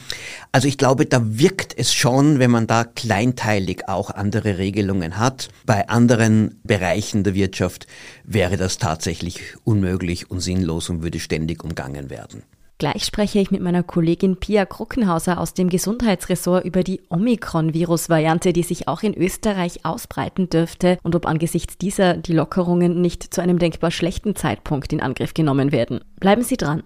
Also 0.51 0.67
ich 0.67 0.79
glaube, 0.79 1.07
da 1.07 1.21
wirkt 1.23 1.79
es 1.79 1.95
schon, 1.95 2.41
wenn 2.41 2.51
man 2.51 2.67
da 2.67 2.83
kleinteilig 2.83 3.89
auch 3.89 4.11
andere 4.11 4.59
Regelungen 4.59 5.17
hat. 5.17 5.49
Bei 5.65 5.89
anderen 5.89 6.59
Bereichen 6.65 7.23
der 7.23 7.35
Wirtschaft 7.35 7.87
wäre 8.25 8.57
das 8.57 8.79
tatsächlich 8.79 9.41
unmöglich 9.63 10.29
und 10.29 10.41
sinnlos 10.41 10.89
und 10.89 11.05
würde 11.05 11.21
ständig 11.21 11.63
umgangen 11.63 12.11
werden. 12.11 12.43
Gleich 12.81 13.05
spreche 13.05 13.41
ich 13.41 13.51
mit 13.51 13.61
meiner 13.61 13.83
Kollegin 13.83 14.37
Pia 14.37 14.65
Kruckenhauser 14.65 15.39
aus 15.39 15.53
dem 15.53 15.69
Gesundheitsressort 15.69 16.65
über 16.65 16.83
die 16.83 17.03
Omikron-Virus-Variante, 17.11 18.55
die 18.55 18.63
sich 18.63 18.89
auch 18.89 19.03
in 19.03 19.15
Österreich 19.15 19.85
ausbreiten 19.85 20.49
dürfte 20.49 20.97
und 21.03 21.15
ob 21.15 21.27
angesichts 21.27 21.77
dieser 21.77 22.17
die 22.17 22.33
Lockerungen 22.33 23.03
nicht 23.03 23.35
zu 23.35 23.43
einem 23.43 23.59
denkbar 23.59 23.91
schlechten 23.91 24.35
Zeitpunkt 24.35 24.95
in 24.95 25.03
Angriff 25.03 25.35
genommen 25.35 25.73
werden. 25.73 26.01
Bleiben 26.21 26.43
Sie 26.43 26.57
dran. 26.57 26.83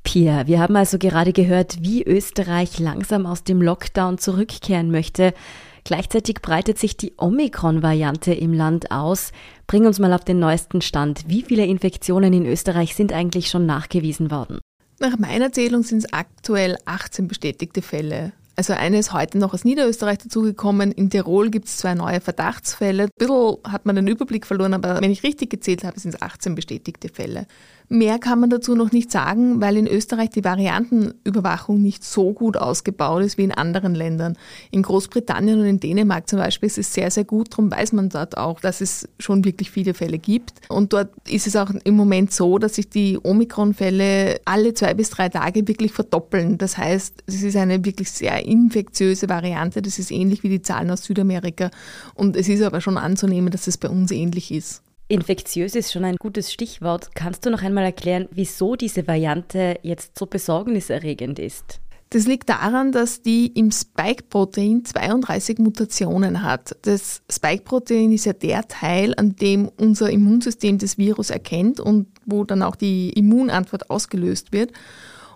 Pia, 0.04 0.46
wir 0.46 0.60
haben 0.60 0.76
also 0.76 0.98
gerade 0.98 1.32
gehört, 1.32 1.78
wie 1.82 2.04
Österreich 2.04 2.78
langsam 2.78 3.26
aus 3.26 3.42
dem 3.42 3.60
Lockdown 3.60 4.18
zurückkehren 4.18 4.90
möchte. 4.90 5.34
Gleichzeitig 5.82 6.40
breitet 6.40 6.78
sich 6.78 6.96
die 6.96 7.14
Omikron-Variante 7.16 8.32
im 8.32 8.52
Land 8.52 8.90
aus. 8.90 9.32
Bring 9.66 9.86
uns 9.86 9.98
mal 9.98 10.12
auf 10.12 10.24
den 10.24 10.38
neuesten 10.38 10.82
Stand. 10.82 11.24
Wie 11.26 11.42
viele 11.42 11.66
Infektionen 11.66 12.32
in 12.32 12.46
Österreich 12.46 12.94
sind 12.94 13.12
eigentlich 13.12 13.48
schon 13.48 13.66
nachgewiesen 13.66 14.30
worden? 14.30 14.60
Nach 15.00 15.18
meiner 15.18 15.52
Zählung 15.52 15.82
sind 15.82 15.98
es 15.98 16.12
aktuell 16.12 16.78
18 16.84 17.26
bestätigte 17.26 17.82
Fälle. 17.82 18.32
Also 18.56 18.72
eine 18.72 18.98
ist 18.98 19.12
heute 19.12 19.38
noch 19.38 19.52
aus 19.52 19.64
Niederösterreich 19.64 20.18
dazugekommen. 20.18 20.92
In 20.92 21.10
Tirol 21.10 21.50
gibt 21.50 21.66
es 21.66 21.78
zwei 21.78 21.94
neue 21.94 22.20
Verdachtsfälle. 22.20 23.04
Ein 23.04 23.10
bisschen 23.18 23.56
hat 23.66 23.84
man 23.84 23.96
den 23.96 24.06
Überblick 24.06 24.46
verloren, 24.46 24.74
aber 24.74 25.00
wenn 25.00 25.10
ich 25.10 25.24
richtig 25.24 25.50
gezählt 25.50 25.82
habe, 25.82 25.98
sind 25.98 26.14
es 26.14 26.22
18 26.22 26.54
bestätigte 26.54 27.08
Fälle. 27.08 27.46
Mehr 27.88 28.18
kann 28.18 28.40
man 28.40 28.48
dazu 28.48 28.74
noch 28.74 28.92
nicht 28.92 29.12
sagen, 29.12 29.60
weil 29.60 29.76
in 29.76 29.86
Österreich 29.86 30.30
die 30.30 30.42
Variantenüberwachung 30.42 31.82
nicht 31.82 32.02
so 32.02 32.32
gut 32.32 32.56
ausgebaut 32.56 33.22
ist 33.22 33.36
wie 33.36 33.44
in 33.44 33.52
anderen 33.52 33.94
Ländern. 33.94 34.38
In 34.70 34.82
Großbritannien 34.82 35.60
und 35.60 35.66
in 35.66 35.80
Dänemark 35.80 36.28
zum 36.28 36.38
Beispiel 36.38 36.66
ist 36.66 36.78
es 36.78 36.94
sehr, 36.94 37.10
sehr 37.10 37.24
gut. 37.24 37.52
Darum 37.52 37.70
weiß 37.70 37.92
man 37.92 38.08
dort 38.08 38.38
auch, 38.38 38.60
dass 38.60 38.80
es 38.80 39.06
schon 39.18 39.44
wirklich 39.44 39.70
viele 39.70 39.92
Fälle 39.92 40.18
gibt. 40.18 40.54
Und 40.68 40.94
dort 40.94 41.10
ist 41.28 41.46
es 41.46 41.56
auch 41.56 41.70
im 41.84 41.94
Moment 41.94 42.32
so, 42.32 42.58
dass 42.58 42.76
sich 42.76 42.88
die 42.88 43.18
Omikron-Fälle 43.22 44.40
alle 44.46 44.72
zwei 44.72 44.94
bis 44.94 45.10
drei 45.10 45.28
Tage 45.28 45.68
wirklich 45.68 45.92
verdoppeln. 45.92 46.56
Das 46.56 46.78
heißt, 46.78 47.22
es 47.26 47.42
ist 47.42 47.56
eine 47.56 47.84
wirklich 47.84 48.10
sehr 48.10 48.46
infektiöse 48.46 49.28
Variante. 49.28 49.82
Das 49.82 49.98
ist 49.98 50.10
ähnlich 50.10 50.42
wie 50.42 50.48
die 50.48 50.62
Zahlen 50.62 50.90
aus 50.90 51.04
Südamerika. 51.04 51.70
Und 52.14 52.34
es 52.34 52.48
ist 52.48 52.62
aber 52.62 52.80
schon 52.80 52.96
anzunehmen, 52.96 53.50
dass 53.50 53.66
es 53.66 53.76
bei 53.76 53.90
uns 53.90 54.10
ähnlich 54.10 54.50
ist. 54.52 54.82
Infektiös 55.08 55.74
ist 55.74 55.92
schon 55.92 56.04
ein 56.04 56.16
gutes 56.16 56.50
Stichwort. 56.50 57.14
Kannst 57.14 57.44
du 57.44 57.50
noch 57.50 57.62
einmal 57.62 57.84
erklären, 57.84 58.26
wieso 58.30 58.74
diese 58.74 59.06
Variante 59.06 59.78
jetzt 59.82 60.18
so 60.18 60.24
besorgniserregend 60.24 61.38
ist? 61.38 61.80
Das 62.08 62.26
liegt 62.26 62.48
daran, 62.48 62.92
dass 62.92 63.20
die 63.20 63.48
im 63.48 63.70
Spike-Protein 63.70 64.84
32 64.84 65.58
Mutationen 65.58 66.42
hat. 66.42 66.76
Das 66.82 67.22
Spike-Protein 67.30 68.12
ist 68.12 68.24
ja 68.24 68.32
der 68.32 68.66
Teil, 68.68 69.14
an 69.16 69.36
dem 69.36 69.68
unser 69.76 70.10
Immunsystem 70.10 70.78
das 70.78 70.96
Virus 70.96 71.30
erkennt 71.30 71.80
und 71.80 72.06
wo 72.24 72.44
dann 72.44 72.62
auch 72.62 72.76
die 72.76 73.10
Immunantwort 73.10 73.90
ausgelöst 73.90 74.52
wird. 74.52 74.72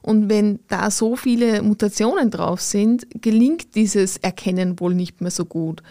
Und 0.01 0.31
wenn 0.31 0.61
da 0.69 0.91
so 0.91 1.17
viele 1.17 1.63
Mutationen 1.63 2.31
drauf 2.31 2.63
sind, 2.63 3.07
gelingt 3.21 3.75
dieses 3.75 4.17
Erkennen 4.17 4.81
wohl 4.81 4.95
nicht 4.95 5.21
mehr 5.21 5.33
so 5.33 5.45
gut 5.45 5.83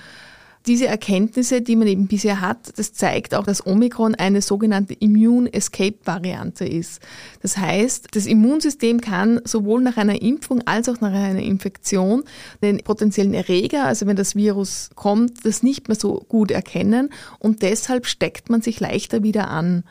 diese 0.67 0.87
Erkenntnisse, 0.87 1.61
die 1.61 1.75
man 1.75 1.87
eben 1.87 2.07
bisher 2.07 2.41
hat, 2.41 2.77
das 2.77 2.93
zeigt 2.93 3.33
auch, 3.33 3.45
dass 3.45 3.65
Omikron 3.65 4.15
eine 4.15 4.41
sogenannte 4.41 4.93
Immune 4.93 5.51
Escape 5.53 5.97
Variante 6.03 6.65
ist. 6.65 7.01
Das 7.41 7.57
heißt, 7.57 8.09
das 8.11 8.25
Immunsystem 8.25 9.01
kann 9.01 9.39
sowohl 9.45 9.81
nach 9.81 9.97
einer 9.97 10.21
Impfung 10.21 10.61
als 10.65 10.89
auch 10.89 10.99
nach 10.99 11.13
einer 11.13 11.41
Infektion 11.41 12.23
den 12.61 12.79
potenziellen 12.79 13.33
Erreger, 13.33 13.85
also 13.85 14.05
wenn 14.05 14.15
das 14.15 14.35
Virus 14.35 14.89
kommt, 14.95 15.45
das 15.45 15.63
nicht 15.63 15.87
mehr 15.87 15.97
so 15.97 16.25
gut 16.27 16.51
erkennen 16.51 17.09
und 17.39 17.61
deshalb 17.61 18.05
steckt 18.05 18.49
man 18.49 18.61
sich 18.61 18.79
leichter 18.79 19.23
wieder 19.23 19.49
an. 19.49 19.83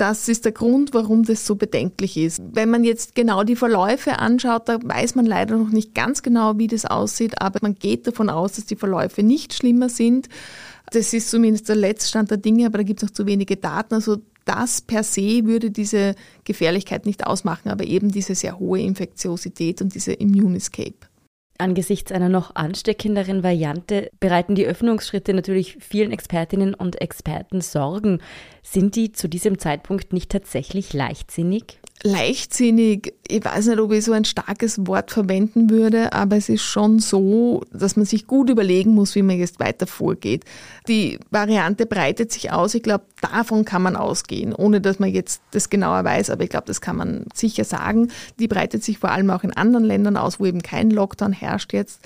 Das 0.00 0.28
ist 0.28 0.46
der 0.46 0.52
Grund, 0.52 0.94
warum 0.94 1.24
das 1.24 1.44
so 1.44 1.56
bedenklich 1.56 2.16
ist. 2.16 2.40
Wenn 2.54 2.70
man 2.70 2.84
jetzt 2.84 3.14
genau 3.14 3.44
die 3.44 3.54
Verläufe 3.54 4.18
anschaut, 4.18 4.66
da 4.66 4.78
weiß 4.82 5.14
man 5.14 5.26
leider 5.26 5.58
noch 5.58 5.68
nicht 5.68 5.94
ganz 5.94 6.22
genau, 6.22 6.56
wie 6.56 6.68
das 6.68 6.86
aussieht, 6.86 7.42
aber 7.42 7.58
man 7.60 7.74
geht 7.74 8.06
davon 8.06 8.30
aus, 8.30 8.52
dass 8.52 8.64
die 8.64 8.76
Verläufe 8.76 9.22
nicht 9.22 9.52
schlimmer 9.52 9.90
sind. 9.90 10.30
Das 10.90 11.12
ist 11.12 11.28
zumindest 11.28 11.68
der 11.68 11.76
Letztstand 11.76 12.30
der 12.30 12.38
Dinge, 12.38 12.64
aber 12.64 12.78
da 12.78 12.84
gibt 12.84 13.02
es 13.02 13.10
noch 13.10 13.14
zu 13.14 13.26
wenige 13.26 13.58
Daten. 13.58 13.92
Also 13.92 14.16
das 14.46 14.80
per 14.80 15.02
se 15.02 15.44
würde 15.44 15.70
diese 15.70 16.14
Gefährlichkeit 16.44 17.04
nicht 17.04 17.26
ausmachen, 17.26 17.68
aber 17.68 17.84
eben 17.84 18.10
diese 18.10 18.34
sehr 18.34 18.58
hohe 18.58 18.80
Infektiosität 18.80 19.82
und 19.82 19.94
diese 19.94 20.14
Immune 20.14 20.56
Escape. 20.56 21.09
Angesichts 21.60 22.10
einer 22.10 22.28
noch 22.28 22.54
ansteckenderen 22.54 23.42
Variante 23.42 24.10
bereiten 24.18 24.54
die 24.54 24.66
Öffnungsschritte 24.66 25.34
natürlich 25.34 25.76
vielen 25.78 26.10
Expertinnen 26.10 26.74
und 26.74 27.00
Experten 27.00 27.60
Sorgen. 27.60 28.20
Sind 28.62 28.96
die 28.96 29.12
zu 29.12 29.28
diesem 29.28 29.58
Zeitpunkt 29.58 30.12
nicht 30.12 30.30
tatsächlich 30.30 30.92
leichtsinnig? 30.92 31.78
Leichtsinnig, 32.02 33.14
ich 33.28 33.44
weiß 33.44 33.66
nicht, 33.66 33.78
ob 33.78 33.92
ich 33.92 34.04
so 34.04 34.12
ein 34.12 34.24
starkes 34.24 34.86
Wort 34.86 35.10
verwenden 35.10 35.68
würde, 35.68 36.12
aber 36.12 36.36
es 36.36 36.48
ist 36.48 36.62
schon 36.62 36.98
so, 36.98 37.62
dass 37.72 37.96
man 37.96 38.06
sich 38.06 38.26
gut 38.26 38.48
überlegen 38.48 38.94
muss, 38.94 39.14
wie 39.14 39.22
man 39.22 39.38
jetzt 39.38 39.60
weiter 39.60 39.86
vorgeht. 39.86 40.44
Die 40.88 41.18
Variante 41.30 41.84
breitet 41.84 42.32
sich 42.32 42.52
aus. 42.52 42.74
Ich 42.74 42.82
glaube, 42.82 43.04
davon 43.20 43.64
kann 43.66 43.82
man 43.82 43.96
ausgehen, 43.96 44.54
ohne 44.54 44.80
dass 44.80 44.98
man 44.98 45.10
jetzt 45.10 45.42
das 45.50 45.68
genauer 45.68 46.04
weiß, 46.04 46.30
aber 46.30 46.44
ich 46.44 46.50
glaube, 46.50 46.66
das 46.66 46.80
kann 46.80 46.96
man 46.96 47.26
sicher 47.34 47.64
sagen. 47.64 48.10
Die 48.38 48.48
breitet 48.48 48.82
sich 48.82 48.98
vor 48.98 49.10
allem 49.10 49.30
auch 49.30 49.44
in 49.44 49.52
anderen 49.52 49.84
Ländern 49.84 50.16
aus, 50.16 50.40
wo 50.40 50.46
eben 50.46 50.62
kein 50.62 50.90
Lockdown 50.90 51.32
herrscht 51.32 51.74
jetzt. 51.74 52.00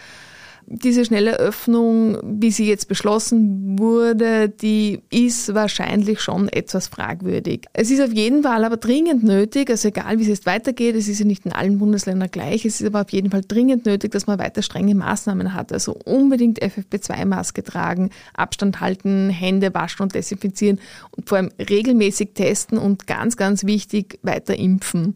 Diese 0.66 1.04
schnelle 1.04 1.38
Öffnung, 1.38 2.18
wie 2.23 2.50
sie 2.50 2.66
jetzt 2.66 2.88
beschlossen 2.88 3.78
wurde, 3.78 4.49
die 4.49 5.00
ist 5.11 5.54
wahrscheinlich 5.54 6.21
schon 6.21 6.49
etwas 6.49 6.88
fragwürdig. 6.88 7.66
Es 7.73 7.90
ist 7.90 8.00
auf 8.00 8.12
jeden 8.12 8.42
Fall 8.42 8.64
aber 8.64 8.76
dringend 8.76 9.25
nötig, 9.25 9.71
also 9.71 9.88
egal 9.88 10.18
wie 10.18 10.23
es 10.23 10.28
jetzt 10.28 10.47
weitergeht, 10.47 10.97
es 10.97 11.09
ist 11.09 11.18
ja 11.18 11.26
nicht 11.26 11.44
in 11.44 11.52
allen 11.52 11.78
Bundesländern 11.78 12.30
gleich, 12.30 12.64
es 12.64 12.80
ist 12.80 12.87
aber 12.87 13.02
auf 13.02 13.11
jeden 13.11 13.30
Fall 13.30 13.42
dringend 13.47 13.85
nötig, 13.85 14.12
dass 14.12 14.26
man 14.26 14.38
weiter 14.38 14.62
strenge 14.62 14.94
Maßnahmen 14.94 15.52
hat. 15.52 15.73
Also 15.73 15.97
unbedingt 16.04 16.62
FFP2-Maske 16.62 17.62
tragen, 17.62 18.11
Abstand 18.35 18.80
halten, 18.80 19.30
Hände 19.30 19.75
waschen 19.75 20.02
und 20.02 20.14
desinfizieren 20.14 20.80
und 21.16 21.28
vor 21.28 21.38
allem 21.38 21.50
regelmäßig 21.59 22.30
testen 22.35 22.78
und 22.78 23.06
ganz, 23.06 23.37
ganz 23.37 23.64
wichtig, 23.64 24.18
weiter 24.23 24.56
impfen. 24.56 25.14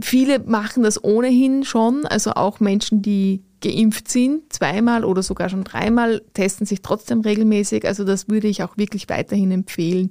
Viele 0.00 0.40
machen 0.40 0.82
das 0.82 1.02
ohnehin 1.02 1.64
schon, 1.64 2.04
also 2.06 2.32
auch 2.32 2.60
Menschen, 2.60 3.02
die 3.02 3.42
geimpft 3.60 4.08
sind, 4.08 4.52
zweimal 4.52 5.04
oder 5.04 5.22
sogar 5.22 5.48
schon 5.48 5.64
dreimal, 5.64 6.22
testen 6.34 6.66
sich 6.66 6.82
trotzdem 6.82 7.20
regelmäßig. 7.20 7.86
Also 7.86 8.04
das 8.04 8.28
würde 8.28 8.48
ich 8.48 8.62
auch 8.62 8.76
wirklich 8.76 9.08
weiterhin 9.08 9.50
empfehlen. 9.50 10.10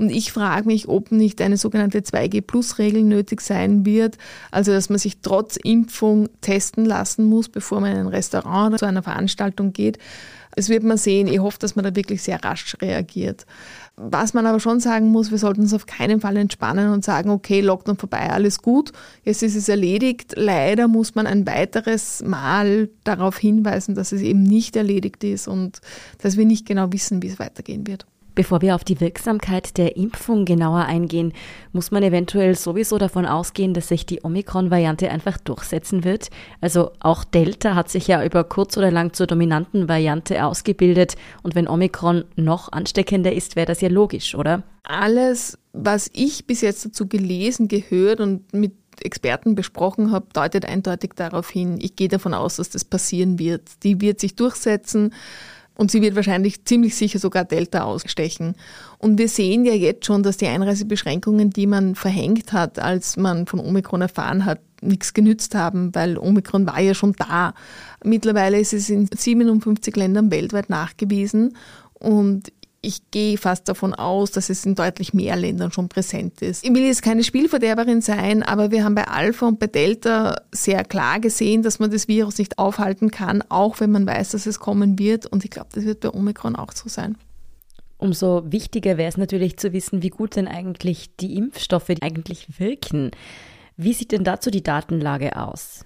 Und 0.00 0.08
ich 0.08 0.32
frage 0.32 0.66
mich, 0.66 0.88
ob 0.88 1.12
nicht 1.12 1.42
eine 1.42 1.58
sogenannte 1.58 2.00
2G-Plus-Regel 2.00 3.02
nötig 3.02 3.42
sein 3.42 3.84
wird, 3.84 4.16
also 4.50 4.72
dass 4.72 4.88
man 4.88 4.98
sich 4.98 5.18
trotz 5.20 5.56
Impfung 5.56 6.30
testen 6.40 6.86
lassen 6.86 7.26
muss, 7.26 7.50
bevor 7.50 7.82
man 7.82 7.92
in 7.92 7.98
ein 7.98 8.06
Restaurant 8.06 8.68
oder 8.70 8.78
zu 8.78 8.86
einer 8.86 9.02
Veranstaltung 9.02 9.74
geht. 9.74 9.98
Das 10.56 10.70
wird 10.70 10.84
man 10.84 10.96
sehen. 10.96 11.28
Ich 11.28 11.40
hoffe, 11.40 11.58
dass 11.58 11.76
man 11.76 11.84
da 11.84 11.94
wirklich 11.94 12.22
sehr 12.22 12.42
rasch 12.42 12.78
reagiert. 12.80 13.44
Was 13.96 14.32
man 14.32 14.46
aber 14.46 14.58
schon 14.58 14.80
sagen 14.80 15.08
muss, 15.08 15.30
wir 15.30 15.36
sollten 15.36 15.60
uns 15.60 15.74
auf 15.74 15.84
keinen 15.84 16.22
Fall 16.22 16.38
entspannen 16.38 16.94
und 16.94 17.04
sagen, 17.04 17.28
okay, 17.28 17.60
Lockdown 17.60 17.98
vorbei, 17.98 18.30
alles 18.30 18.62
gut, 18.62 18.92
jetzt 19.22 19.42
ist 19.42 19.54
es 19.54 19.68
erledigt. 19.68 20.32
Leider 20.34 20.88
muss 20.88 21.14
man 21.14 21.26
ein 21.26 21.46
weiteres 21.46 22.24
Mal 22.24 22.88
darauf 23.04 23.36
hinweisen, 23.36 23.94
dass 23.94 24.12
es 24.12 24.22
eben 24.22 24.44
nicht 24.44 24.76
erledigt 24.76 25.22
ist 25.24 25.46
und 25.46 25.82
dass 26.22 26.38
wir 26.38 26.46
nicht 26.46 26.64
genau 26.64 26.90
wissen, 26.90 27.22
wie 27.22 27.28
es 27.28 27.38
weitergehen 27.38 27.86
wird. 27.86 28.06
Bevor 28.40 28.62
wir 28.62 28.74
auf 28.74 28.84
die 28.84 29.02
Wirksamkeit 29.02 29.76
der 29.76 29.98
Impfung 29.98 30.46
genauer 30.46 30.86
eingehen, 30.86 31.34
muss 31.74 31.90
man 31.90 32.02
eventuell 32.02 32.54
sowieso 32.54 32.96
davon 32.96 33.26
ausgehen, 33.26 33.74
dass 33.74 33.88
sich 33.88 34.06
die 34.06 34.24
Omikron-Variante 34.24 35.10
einfach 35.10 35.36
durchsetzen 35.36 36.04
wird. 36.04 36.30
Also 36.62 36.92
auch 37.00 37.24
Delta 37.24 37.74
hat 37.74 37.90
sich 37.90 38.06
ja 38.06 38.24
über 38.24 38.44
kurz 38.44 38.78
oder 38.78 38.90
lang 38.90 39.12
zur 39.12 39.26
dominanten 39.26 39.90
Variante 39.90 40.42
ausgebildet. 40.42 41.16
Und 41.42 41.54
wenn 41.54 41.68
Omikron 41.68 42.24
noch 42.34 42.72
ansteckender 42.72 43.30
ist, 43.30 43.56
wäre 43.56 43.66
das 43.66 43.82
ja 43.82 43.90
logisch, 43.90 44.34
oder? 44.34 44.62
Alles, 44.84 45.58
was 45.74 46.08
ich 46.14 46.46
bis 46.46 46.62
jetzt 46.62 46.86
dazu 46.86 47.08
gelesen, 47.08 47.68
gehört 47.68 48.20
und 48.20 48.54
mit 48.54 48.72
Experten 49.02 49.54
besprochen 49.54 50.12
habe, 50.12 50.28
deutet 50.32 50.64
eindeutig 50.64 51.10
darauf 51.14 51.50
hin, 51.50 51.78
ich 51.78 51.94
gehe 51.94 52.08
davon 52.08 52.32
aus, 52.32 52.56
dass 52.56 52.70
das 52.70 52.86
passieren 52.86 53.38
wird. 53.38 53.82
Die 53.82 54.00
wird 54.00 54.18
sich 54.18 54.34
durchsetzen. 54.34 55.12
Und 55.74 55.90
sie 55.90 56.02
wird 56.02 56.14
wahrscheinlich 56.14 56.64
ziemlich 56.64 56.94
sicher 56.94 57.18
sogar 57.18 57.44
Delta 57.44 57.84
ausstechen. 57.84 58.54
Und 58.98 59.18
wir 59.18 59.28
sehen 59.28 59.64
ja 59.64 59.72
jetzt 59.72 60.04
schon, 60.04 60.22
dass 60.22 60.36
die 60.36 60.46
Einreisebeschränkungen, 60.46 61.50
die 61.50 61.66
man 61.66 61.94
verhängt 61.94 62.52
hat, 62.52 62.78
als 62.78 63.16
man 63.16 63.46
von 63.46 63.60
Omikron 63.60 64.02
erfahren 64.02 64.44
hat, 64.44 64.60
nichts 64.82 65.14
genützt 65.14 65.54
haben, 65.54 65.94
weil 65.94 66.18
Omikron 66.18 66.66
war 66.66 66.80
ja 66.80 66.94
schon 66.94 67.14
da. 67.14 67.54
Mittlerweile 68.04 68.58
ist 68.58 68.72
es 68.72 68.90
in 68.90 69.08
57 69.14 69.96
Ländern 69.96 70.30
weltweit 70.30 70.70
nachgewiesen. 70.70 71.56
Und 71.94 72.52
ich 72.82 73.10
gehe 73.10 73.36
fast 73.36 73.68
davon 73.68 73.94
aus, 73.94 74.30
dass 74.30 74.48
es 74.48 74.64
in 74.64 74.74
deutlich 74.74 75.12
mehr 75.12 75.36
Ländern 75.36 75.70
schon 75.70 75.88
präsent 75.88 76.40
ist. 76.40 76.64
Ich 76.64 76.72
will 76.72 76.84
jetzt 76.84 77.02
keine 77.02 77.22
Spielverderberin 77.22 78.00
sein, 78.00 78.42
aber 78.42 78.70
wir 78.70 78.84
haben 78.84 78.94
bei 78.94 79.06
Alpha 79.06 79.46
und 79.46 79.58
bei 79.58 79.66
Delta 79.66 80.40
sehr 80.50 80.84
klar 80.84 81.20
gesehen, 81.20 81.62
dass 81.62 81.78
man 81.78 81.90
das 81.90 82.08
Virus 82.08 82.38
nicht 82.38 82.58
aufhalten 82.58 83.10
kann, 83.10 83.44
auch 83.50 83.80
wenn 83.80 83.90
man 83.90 84.06
weiß, 84.06 84.30
dass 84.30 84.46
es 84.46 84.60
kommen 84.60 84.98
wird. 84.98 85.26
Und 85.26 85.44
ich 85.44 85.50
glaube, 85.50 85.68
das 85.72 85.84
wird 85.84 86.00
bei 86.00 86.10
Omikron 86.10 86.56
auch 86.56 86.72
so 86.72 86.88
sein. 86.88 87.18
Umso 87.98 88.50
wichtiger 88.50 88.96
wäre 88.96 89.10
es 89.10 89.18
natürlich 89.18 89.58
zu 89.58 89.74
wissen, 89.74 90.02
wie 90.02 90.08
gut 90.08 90.36
denn 90.36 90.48
eigentlich 90.48 91.16
die 91.16 91.36
Impfstoffe 91.36 91.90
eigentlich 92.00 92.58
wirken. 92.58 93.10
Wie 93.76 93.92
sieht 93.92 94.12
denn 94.12 94.24
dazu 94.24 94.50
die 94.50 94.62
Datenlage 94.62 95.36
aus? 95.36 95.84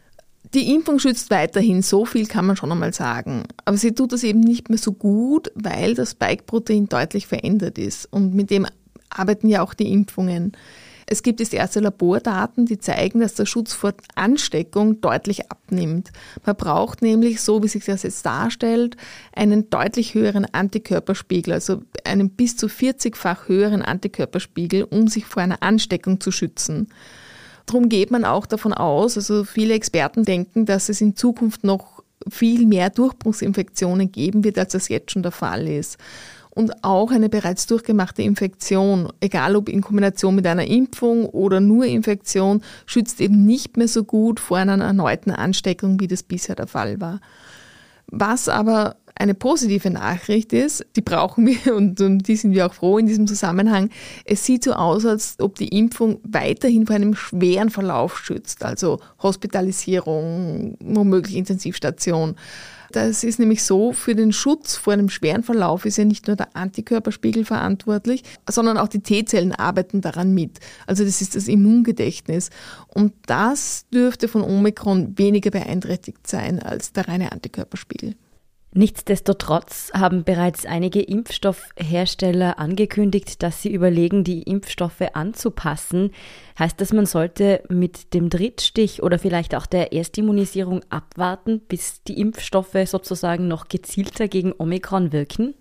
Die 0.52 0.72
Impfung 0.74 0.98
schützt 0.98 1.30
weiterhin, 1.30 1.82
so 1.82 2.04
viel 2.04 2.26
kann 2.26 2.46
man 2.46 2.56
schon 2.56 2.70
einmal 2.70 2.92
sagen. 2.92 3.44
Aber 3.64 3.76
sie 3.76 3.92
tut 3.92 4.12
das 4.12 4.22
eben 4.22 4.40
nicht 4.40 4.68
mehr 4.68 4.78
so 4.78 4.92
gut, 4.92 5.50
weil 5.54 5.94
das 5.94 6.12
Spike-Protein 6.12 6.88
deutlich 6.88 7.26
verändert 7.26 7.78
ist. 7.78 8.06
Und 8.12 8.34
mit 8.34 8.50
dem 8.50 8.66
arbeiten 9.08 9.48
ja 9.48 9.62
auch 9.62 9.74
die 9.74 9.90
Impfungen. 9.92 10.52
Es 11.06 11.22
gibt 11.22 11.40
jetzt 11.40 11.52
erste 11.52 11.80
Labordaten, 11.80 12.66
die 12.66 12.78
zeigen, 12.78 13.20
dass 13.20 13.34
der 13.34 13.46
Schutz 13.46 13.72
vor 13.72 13.92
Ansteckung 14.14 15.00
deutlich 15.00 15.50
abnimmt. 15.50 16.10
Man 16.46 16.56
braucht 16.56 17.02
nämlich, 17.02 17.42
so 17.42 17.62
wie 17.62 17.68
sich 17.68 17.84
das 17.84 18.04
jetzt 18.04 18.24
darstellt, 18.24 18.96
einen 19.34 19.68
deutlich 19.68 20.14
höheren 20.14 20.46
Antikörperspiegel, 20.46 21.52
also 21.52 21.82
einen 22.04 22.30
bis 22.30 22.56
zu 22.56 22.68
40-fach 22.68 23.48
höheren 23.48 23.82
Antikörperspiegel, 23.82 24.84
um 24.84 25.08
sich 25.08 25.26
vor 25.26 25.42
einer 25.42 25.62
Ansteckung 25.62 26.20
zu 26.20 26.30
schützen. 26.30 26.88
Darum 27.66 27.88
geht 27.88 28.10
man 28.10 28.24
auch 28.24 28.46
davon 28.46 28.72
aus, 28.72 29.16
also 29.16 29.44
viele 29.44 29.74
Experten 29.74 30.24
denken, 30.24 30.66
dass 30.66 30.88
es 30.88 31.00
in 31.00 31.16
Zukunft 31.16 31.64
noch 31.64 32.02
viel 32.28 32.66
mehr 32.66 32.90
Durchbruchsinfektionen 32.90 34.12
geben 34.12 34.44
wird, 34.44 34.58
als 34.58 34.72
das 34.72 34.88
jetzt 34.88 35.12
schon 35.12 35.22
der 35.22 35.32
Fall 35.32 35.68
ist. 35.68 35.98
Und 36.50 36.84
auch 36.84 37.10
eine 37.10 37.28
bereits 37.28 37.66
durchgemachte 37.66 38.22
Infektion, 38.22 39.12
egal 39.20 39.56
ob 39.56 39.68
in 39.68 39.80
Kombination 39.80 40.36
mit 40.36 40.46
einer 40.46 40.66
Impfung 40.66 41.26
oder 41.26 41.58
nur 41.58 41.84
Infektion, 41.84 42.62
schützt 42.86 43.20
eben 43.20 43.44
nicht 43.44 43.76
mehr 43.76 43.88
so 43.88 44.04
gut 44.04 44.38
vor 44.38 44.58
einer 44.58 44.82
erneuten 44.82 45.32
Ansteckung, 45.32 45.98
wie 45.98 46.06
das 46.06 46.22
bisher 46.22 46.54
der 46.54 46.68
Fall 46.68 47.00
war. 47.00 47.20
Was 48.06 48.48
aber 48.48 48.96
eine 49.16 49.34
positive 49.34 49.90
Nachricht 49.90 50.52
ist, 50.52 50.84
die 50.96 51.00
brauchen 51.00 51.46
wir 51.46 51.74
und, 51.76 52.00
und 52.00 52.26
die 52.26 52.36
sind 52.36 52.52
wir 52.52 52.66
auch 52.66 52.74
froh 52.74 52.98
in 52.98 53.06
diesem 53.06 53.26
Zusammenhang. 53.26 53.90
Es 54.24 54.44
sieht 54.44 54.64
so 54.64 54.72
aus, 54.72 55.06
als 55.06 55.36
ob 55.38 55.56
die 55.56 55.68
Impfung 55.68 56.20
weiterhin 56.24 56.86
vor 56.86 56.96
einem 56.96 57.14
schweren 57.14 57.70
Verlauf 57.70 58.18
schützt, 58.18 58.64
also 58.64 59.00
Hospitalisierung, 59.22 60.76
womöglich 60.80 61.36
Intensivstation. 61.36 62.34
Das 62.92 63.24
ist 63.24 63.40
nämlich 63.40 63.64
so, 63.64 63.92
für 63.92 64.14
den 64.14 64.32
Schutz 64.32 64.76
vor 64.76 64.92
einem 64.92 65.08
schweren 65.08 65.42
Verlauf 65.42 65.84
ist 65.84 65.96
ja 65.96 66.04
nicht 66.04 66.28
nur 66.28 66.36
der 66.36 66.54
Antikörperspiegel 66.54 67.44
verantwortlich, 67.44 68.22
sondern 68.48 68.78
auch 68.78 68.86
die 68.86 69.00
T-Zellen 69.00 69.52
arbeiten 69.52 70.00
daran 70.00 70.32
mit. 70.32 70.60
Also 70.86 71.04
das 71.04 71.20
ist 71.20 71.34
das 71.34 71.48
Immungedächtnis. 71.48 72.50
Und 72.86 73.12
das 73.26 73.86
dürfte 73.92 74.28
von 74.28 74.42
Omikron 74.42 75.18
weniger 75.18 75.50
beeinträchtigt 75.50 76.28
sein 76.28 76.62
als 76.62 76.92
der 76.92 77.08
reine 77.08 77.32
Antikörperspiegel. 77.32 78.14
Nichtsdestotrotz 78.76 79.92
haben 79.94 80.24
bereits 80.24 80.66
einige 80.66 81.00
Impfstoffhersteller 81.00 82.58
angekündigt, 82.58 83.40
dass 83.44 83.62
sie 83.62 83.72
überlegen, 83.72 84.24
die 84.24 84.42
Impfstoffe 84.42 85.00
anzupassen. 85.12 86.10
Heißt 86.58 86.80
das, 86.80 86.92
man 86.92 87.06
sollte 87.06 87.62
mit 87.68 88.14
dem 88.14 88.30
Drittstich 88.30 89.00
oder 89.00 89.20
vielleicht 89.20 89.54
auch 89.54 89.66
der 89.66 89.92
Erstimmunisierung 89.92 90.82
abwarten, 90.90 91.60
bis 91.60 92.02
die 92.02 92.20
Impfstoffe 92.20 92.76
sozusagen 92.86 93.46
noch 93.46 93.68
gezielter 93.68 94.26
gegen 94.26 94.52
Omikron 94.58 95.12
wirken? 95.12 95.54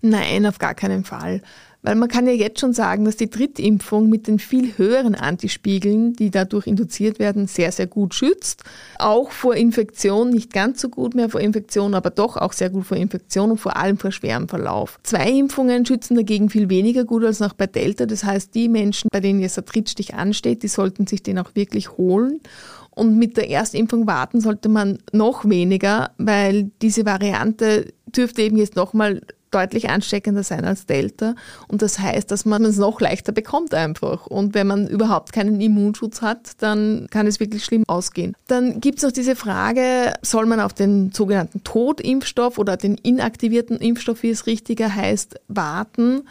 Nein, 0.00 0.46
auf 0.46 0.58
gar 0.58 0.74
keinen 0.74 1.04
Fall. 1.04 1.42
Weil 1.88 1.94
man 1.94 2.10
kann 2.10 2.26
ja 2.26 2.34
jetzt 2.34 2.60
schon 2.60 2.74
sagen, 2.74 3.06
dass 3.06 3.16
die 3.16 3.30
Drittimpfung 3.30 4.10
mit 4.10 4.26
den 4.26 4.38
viel 4.38 4.76
höheren 4.76 5.14
Antispiegeln, 5.14 6.12
die 6.12 6.30
dadurch 6.30 6.66
induziert 6.66 7.18
werden, 7.18 7.46
sehr, 7.46 7.72
sehr 7.72 7.86
gut 7.86 8.12
schützt. 8.12 8.62
Auch 8.98 9.30
vor 9.30 9.56
Infektion, 9.56 10.28
nicht 10.28 10.52
ganz 10.52 10.82
so 10.82 10.90
gut 10.90 11.14
mehr 11.14 11.30
vor 11.30 11.40
Infektion, 11.40 11.94
aber 11.94 12.10
doch 12.10 12.36
auch 12.36 12.52
sehr 12.52 12.68
gut 12.68 12.84
vor 12.84 12.98
Infektion 12.98 13.52
und 13.52 13.56
vor 13.56 13.78
allem 13.78 13.96
vor 13.96 14.12
schwerem 14.12 14.50
Verlauf. 14.50 15.00
Zwei 15.02 15.30
Impfungen 15.30 15.86
schützen 15.86 16.14
dagegen 16.14 16.50
viel 16.50 16.68
weniger 16.68 17.06
gut 17.06 17.24
als 17.24 17.40
noch 17.40 17.54
bei 17.54 17.66
Delta. 17.66 18.04
Das 18.04 18.22
heißt, 18.22 18.54
die 18.54 18.68
Menschen, 18.68 19.08
bei 19.10 19.20
denen 19.20 19.40
jetzt 19.40 19.56
der 19.56 19.64
Drittstich 19.64 20.12
ansteht, 20.12 20.62
die 20.64 20.68
sollten 20.68 21.06
sich 21.06 21.22
den 21.22 21.38
auch 21.38 21.54
wirklich 21.54 21.96
holen. 21.96 22.42
Und 22.90 23.16
mit 23.16 23.38
der 23.38 23.48
Erstimpfung 23.48 24.06
warten 24.06 24.42
sollte 24.42 24.68
man 24.68 24.98
noch 25.12 25.48
weniger, 25.48 26.10
weil 26.18 26.70
diese 26.82 27.06
Variante 27.06 27.94
dürfte 28.14 28.42
eben 28.42 28.58
jetzt 28.58 28.76
nochmal 28.76 29.22
deutlich 29.50 29.90
ansteckender 29.90 30.42
sein 30.42 30.64
als 30.64 30.86
Delta. 30.86 31.34
Und 31.68 31.82
das 31.82 31.98
heißt, 31.98 32.30
dass 32.30 32.44
man 32.44 32.64
es 32.64 32.76
noch 32.78 33.00
leichter 33.00 33.32
bekommt 33.32 33.74
einfach. 33.74 34.26
Und 34.26 34.54
wenn 34.54 34.66
man 34.66 34.86
überhaupt 34.86 35.32
keinen 35.32 35.60
Immunschutz 35.60 36.22
hat, 36.22 36.52
dann 36.58 37.06
kann 37.10 37.26
es 37.26 37.40
wirklich 37.40 37.64
schlimm 37.64 37.84
ausgehen. 37.86 38.34
Dann 38.46 38.80
gibt 38.80 38.98
es 38.98 39.04
noch 39.04 39.12
diese 39.12 39.36
Frage, 39.36 40.14
soll 40.22 40.46
man 40.46 40.60
auf 40.60 40.74
den 40.74 41.12
sogenannten 41.12 41.64
Totimpfstoff 41.64 42.58
oder 42.58 42.76
den 42.76 42.96
inaktivierten 42.96 43.78
Impfstoff, 43.78 44.22
wie 44.22 44.30
es 44.30 44.46
richtiger 44.46 44.94
heißt, 44.94 45.40
warten? 45.48 46.22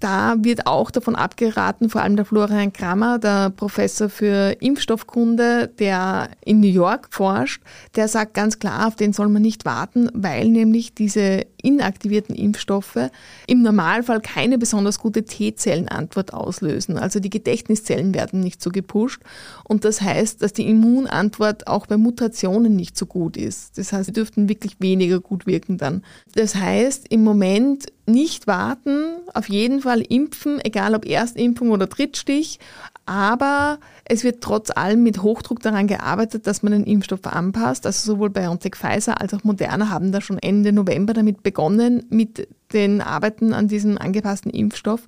Da 0.00 0.36
wird 0.38 0.66
auch 0.66 0.90
davon 0.90 1.16
abgeraten, 1.16 1.90
vor 1.90 2.02
allem 2.02 2.16
der 2.16 2.24
Florian 2.24 2.72
Krammer, 2.72 3.18
der 3.18 3.50
Professor 3.50 4.08
für 4.08 4.56
Impfstoffkunde, 4.60 5.68
der 5.78 6.28
in 6.44 6.60
New 6.60 6.68
York 6.68 7.08
forscht, 7.10 7.62
der 7.96 8.06
sagt 8.06 8.34
ganz 8.34 8.58
klar, 8.58 8.86
auf 8.86 8.94
den 8.94 9.12
soll 9.12 9.28
man 9.28 9.42
nicht 9.42 9.64
warten, 9.64 10.08
weil 10.14 10.48
nämlich 10.48 10.94
diese 10.94 11.46
inaktivierten 11.60 12.36
Impfstoffe 12.36 13.10
im 13.48 13.62
Normalfall 13.62 14.20
keine 14.20 14.58
besonders 14.58 15.00
gute 15.00 15.24
T-Zellenantwort 15.24 16.32
auslösen. 16.32 16.96
Also 16.96 17.18
die 17.18 17.30
Gedächtniszellen 17.30 18.14
werden 18.14 18.40
nicht 18.40 18.62
so 18.62 18.70
gepusht 18.70 19.20
und 19.64 19.84
das 19.84 20.00
heißt, 20.00 20.40
dass 20.40 20.52
die 20.52 20.68
Immunantwort 20.68 21.66
auch 21.66 21.86
bei 21.86 21.96
Mutationen 21.96 22.76
nicht 22.76 22.96
so 22.96 23.06
gut 23.06 23.36
ist. 23.36 23.76
Das 23.76 23.92
heißt, 23.92 24.06
sie 24.06 24.12
dürften 24.12 24.48
wirklich 24.48 24.76
weniger 24.78 25.18
gut 25.18 25.46
wirken 25.46 25.76
dann. 25.76 26.02
Das 26.34 26.54
heißt, 26.54 27.06
im 27.08 27.24
Moment 27.24 27.86
nicht 28.08 28.46
warten, 28.46 29.16
auf 29.34 29.48
jeden 29.48 29.82
Fall 29.82 30.00
impfen, 30.00 30.58
egal 30.64 30.94
ob 30.94 31.06
Erstimpfung 31.06 31.70
oder 31.70 31.86
Drittstich, 31.86 32.58
aber 33.06 33.78
es 34.04 34.24
wird 34.24 34.42
trotz 34.42 34.70
allem 34.70 35.02
mit 35.02 35.22
Hochdruck 35.22 35.60
daran 35.60 35.86
gearbeitet, 35.86 36.46
dass 36.46 36.62
man 36.62 36.72
den 36.72 36.84
Impfstoff 36.84 37.26
anpasst. 37.26 37.86
Also 37.86 38.12
sowohl 38.12 38.30
BioNTech 38.30 38.74
Pfizer 38.74 39.20
als 39.20 39.32
auch 39.32 39.44
Moderna 39.44 39.88
haben 39.88 40.12
da 40.12 40.20
schon 40.20 40.38
Ende 40.38 40.72
November 40.72 41.14
damit 41.14 41.42
begonnen, 41.42 42.04
mit 42.10 42.48
den 42.72 43.00
Arbeiten 43.00 43.52
an 43.52 43.68
diesem 43.68 43.96
angepassten 43.96 44.50
Impfstoff. 44.50 45.02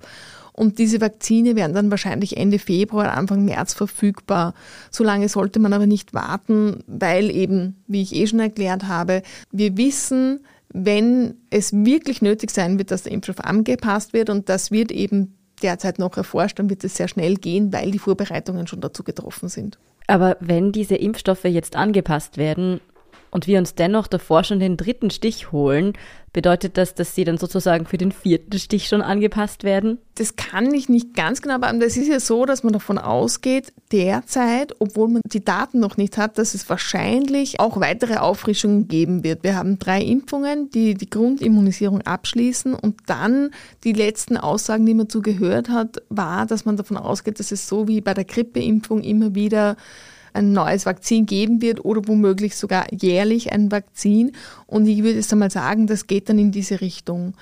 Und 0.53 0.79
diese 0.79 0.99
Vakzine 0.99 1.55
werden 1.55 1.73
dann 1.73 1.91
wahrscheinlich 1.91 2.37
Ende 2.37 2.59
Februar, 2.59 3.11
Anfang 3.11 3.45
März 3.45 3.73
verfügbar. 3.73 4.53
Solange 4.89 5.29
sollte 5.29 5.59
man 5.59 5.73
aber 5.73 5.87
nicht 5.87 6.13
warten, 6.13 6.83
weil 6.87 7.29
eben, 7.29 7.83
wie 7.87 8.01
ich 8.01 8.15
eh 8.15 8.27
schon 8.27 8.39
erklärt 8.39 8.87
habe, 8.87 9.21
wir 9.51 9.77
wissen, 9.77 10.41
wenn 10.73 11.35
es 11.49 11.73
wirklich 11.73 12.21
nötig 12.21 12.51
sein 12.51 12.77
wird, 12.77 12.91
dass 12.91 13.03
der 13.03 13.11
Impfstoff 13.11 13.39
angepasst 13.39 14.13
wird 14.13 14.29
und 14.29 14.49
das 14.49 14.71
wird 14.71 14.91
eben 14.91 15.37
derzeit 15.61 15.99
noch 15.99 16.17
erforscht, 16.17 16.59
dann 16.59 16.69
wird 16.69 16.83
es 16.83 16.95
sehr 16.95 17.07
schnell 17.07 17.35
gehen, 17.35 17.71
weil 17.71 17.91
die 17.91 17.99
Vorbereitungen 17.99 18.67
schon 18.67 18.81
dazu 18.81 19.03
getroffen 19.03 19.49
sind. 19.49 19.77
Aber 20.07 20.37
wenn 20.39 20.71
diese 20.71 20.95
Impfstoffe 20.95 21.45
jetzt 21.45 21.75
angepasst 21.75 22.37
werden 22.37 22.81
und 23.31 23.47
wir 23.47 23.57
uns 23.57 23.75
dennoch 23.75 24.07
davor 24.07 24.43
schon 24.43 24.59
den 24.59 24.77
dritten 24.77 25.09
Stich 25.09 25.51
holen, 25.51 25.93
Bedeutet 26.33 26.77
das, 26.77 26.95
dass 26.95 27.13
sie 27.13 27.25
dann 27.25 27.37
sozusagen 27.37 27.85
für 27.85 27.97
den 27.97 28.13
vierten 28.13 28.57
Stich 28.57 28.87
schon 28.87 29.01
angepasst 29.01 29.65
werden? 29.65 29.97
Das 30.15 30.37
kann 30.37 30.73
ich 30.73 30.87
nicht 30.87 31.13
ganz 31.13 31.41
genau, 31.41 31.55
aber 31.55 31.73
das 31.73 31.97
ist 31.97 32.07
ja 32.07 32.21
so, 32.21 32.45
dass 32.45 32.63
man 32.63 32.71
davon 32.71 32.97
ausgeht, 32.97 33.73
derzeit, 33.91 34.73
obwohl 34.79 35.09
man 35.09 35.21
die 35.25 35.43
Daten 35.43 35.81
noch 35.81 35.97
nicht 35.97 36.17
hat, 36.17 36.37
dass 36.37 36.53
es 36.53 36.69
wahrscheinlich 36.69 37.59
auch 37.59 37.81
weitere 37.81 38.15
Auffrischungen 38.15 38.87
geben 38.87 39.25
wird. 39.25 39.43
Wir 39.43 39.57
haben 39.57 39.77
drei 39.77 40.01
Impfungen, 40.01 40.69
die 40.69 40.93
die 40.93 41.09
Grundimmunisierung 41.09 42.01
abschließen 42.03 42.75
und 42.75 43.01
dann 43.07 43.51
die 43.83 43.93
letzten 43.93 44.37
Aussagen, 44.37 44.85
die 44.85 44.93
man 44.93 45.09
zu 45.09 45.21
gehört 45.21 45.67
hat, 45.67 46.01
war, 46.07 46.45
dass 46.45 46.63
man 46.63 46.77
davon 46.77 46.95
ausgeht, 46.95 47.41
dass 47.41 47.51
es 47.51 47.67
so 47.67 47.89
wie 47.89 47.99
bei 47.99 48.13
der 48.13 48.23
Grippeimpfung 48.23 49.01
immer 49.01 49.35
wieder 49.35 49.75
ein 50.33 50.51
neues 50.51 50.85
Vakzin 50.85 51.25
geben 51.25 51.61
wird 51.61 51.83
oder 51.85 52.07
womöglich 52.07 52.55
sogar 52.55 52.85
jährlich 52.93 53.51
ein 53.51 53.71
Vakzin. 53.71 54.31
Und 54.67 54.87
ich 54.87 55.03
würde 55.03 55.15
jetzt 55.15 55.31
einmal 55.31 55.51
sagen, 55.51 55.87
das 55.87 56.07
geht 56.07 56.29
dann 56.29 56.39
in 56.39 56.51
diese 56.51 56.81
Richtung. 56.81 57.33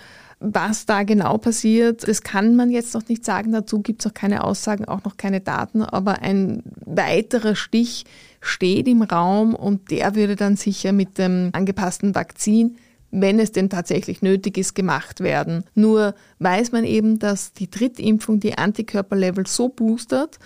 Was 0.42 0.86
da 0.86 1.04
genau 1.04 1.38
passiert, 1.38 2.08
das 2.08 2.22
kann 2.22 2.56
man 2.56 2.72
jetzt 2.72 2.94
noch 2.94 3.08
nicht 3.10 3.26
sagen. 3.26 3.52
Dazu 3.52 3.82
gibt 3.82 4.02
es 4.02 4.10
auch 4.10 4.14
keine 4.14 4.44
Aussagen, 4.46 4.86
auch 4.86 5.04
noch 5.04 5.18
keine 5.18 5.42
Daten. 5.42 5.82
Aber 5.82 6.22
ein 6.22 6.64
weiterer 6.86 7.56
Stich 7.56 8.06
steht 8.40 8.88
im 8.88 9.02
Raum 9.02 9.54
und 9.54 9.92
der 9.92 10.16
würde 10.16 10.38
dann 10.38 10.56
sicher 10.56 10.94
mit 10.94 11.18
dem 11.18 11.50
angepassten 11.52 12.16
Vakzin 12.16 12.78
wenn 13.12 13.40
es 13.40 13.52
denn 13.52 13.70
tatsächlich 13.70 14.22
nötig 14.22 14.58
ist, 14.58 14.76
gemacht 14.76 15.20
werden. 15.20 15.64
Nur 15.74 16.14
weiß 16.40 16.72
man 16.72 16.84
eben, 16.84 17.20
dass 17.20 17.54
die 17.54 17.70
Drittimpfung 17.70 18.40
die 18.40 18.58
Antikörperlevel 18.58 19.48
so 19.48 19.70
boostert, 19.70 20.38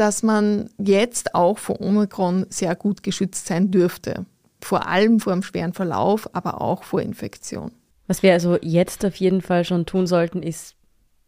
dass 0.00 0.22
man 0.22 0.70
jetzt 0.78 1.34
auch 1.34 1.58
vor 1.58 1.80
Omikron 1.80 2.46
sehr 2.48 2.74
gut 2.74 3.02
geschützt 3.02 3.46
sein 3.46 3.70
dürfte. 3.70 4.24
Vor 4.62 4.88
allem 4.88 5.20
vor 5.20 5.34
einem 5.34 5.42
schweren 5.42 5.74
Verlauf, 5.74 6.34
aber 6.34 6.62
auch 6.62 6.84
vor 6.84 7.02
Infektion. 7.02 7.72
Was 8.06 8.22
wir 8.22 8.32
also 8.32 8.56
jetzt 8.62 9.04
auf 9.04 9.14
jeden 9.16 9.42
Fall 9.42 9.64
schon 9.64 9.84
tun 9.84 10.06
sollten, 10.06 10.42
ist 10.42 10.74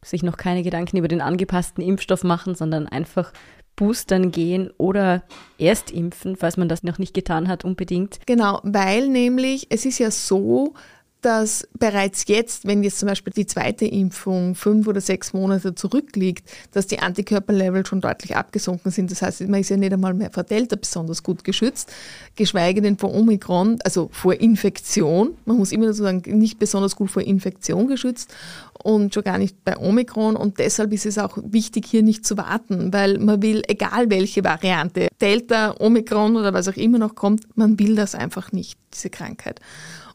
sich 0.03 0.23
noch 0.23 0.39
keine 0.39 0.63
Gedanken 0.63 0.97
über 0.97 1.07
den 1.07 1.21
angepassten 1.21 1.85
Impfstoff 1.85 2.25
machen, 2.25 2.55
sondern 2.55 2.89
einfach 2.89 3.33
boostern 3.77 4.31
gehen 4.31 4.71
oder 4.79 5.23
erst 5.59 5.91
impfen, 5.91 6.37
falls 6.37 6.57
man 6.57 6.69
das 6.69 6.83
noch 6.83 6.99
nicht 6.99 7.13
getan 7.15 7.49
hat, 7.49 7.65
unbedingt. 7.65 8.21
Genau, 8.27 8.61
weil 8.63 9.07
nämlich 9.07 9.67
es 9.69 9.85
ist 9.85 9.99
ja 9.99 10.11
so, 10.11 10.75
dass 11.23 11.67
bereits 11.79 12.25
jetzt, 12.27 12.67
wenn 12.67 12.83
jetzt 12.83 12.99
zum 12.99 13.09
Beispiel 13.09 13.33
die 13.33 13.47
zweite 13.47 13.87
Impfung 13.87 14.55
fünf 14.55 14.87
oder 14.87 15.01
sechs 15.01 15.33
Monate 15.33 15.75
zurückliegt, 15.75 16.49
dass 16.73 16.87
die 16.87 16.99
Antikörperlevel 16.99 17.87
schon 17.87 18.01
deutlich 18.01 18.37
abgesunken 18.37 18.91
sind. 18.91 19.11
Das 19.11 19.23
heißt, 19.23 19.41
man 19.49 19.61
ist 19.61 19.71
ja 19.71 19.77
nicht 19.77 19.93
einmal 19.93 20.15
mehr 20.15 20.31
vor 20.31 20.43
Delta 20.43 20.77
besonders 20.77 21.23
gut 21.23 21.45
geschützt, 21.45 21.93
geschweige 22.37 22.83
denn 22.83 22.99
vor 22.99 23.15
Omikron, 23.15 23.79
also 23.85 24.09
vor 24.13 24.35
Infektion. 24.35 25.37
Man 25.45 25.57
muss 25.57 25.73
immer 25.73 25.87
dazu 25.87 26.03
sagen, 26.03 26.23
nicht 26.39 26.59
besonders 26.59 26.97
gut 26.97 27.11
vor 27.11 27.23
Infektion 27.23 27.87
geschützt 27.87 28.35
und 28.83 29.15
schon 29.15 29.25
gar 29.25 29.39
nicht 29.39 29.65
bei 29.65 29.77
Omikron. 29.77 30.37
Und 30.37 30.59
deshalb 30.59 30.93
ist 30.93 31.07
es 31.07 31.19
auch 31.19 31.39
wichtig, 31.43 31.87
hier 31.87 32.03
nicht 32.03 32.27
zu 32.27 32.37
warten, 32.37 32.93
weil 32.93 33.19
man 33.19 33.43
will, 33.43 33.63
egal 33.69 34.11
welche 34.11 34.45
Variante, 34.45 35.09
Delta, 35.21 35.75
Omikron 35.79 36.37
oder 36.37 36.53
was 36.53 36.69
auch 36.69 36.77
immer 36.77 36.99
noch 36.99 37.15
kommt, 37.15 37.45
man 37.57 37.79
will 37.79 37.95
das 37.95 38.15
einfach 38.15 38.53
nicht, 38.53 38.79
diese 38.93 39.11
Krankheit. 39.11 39.61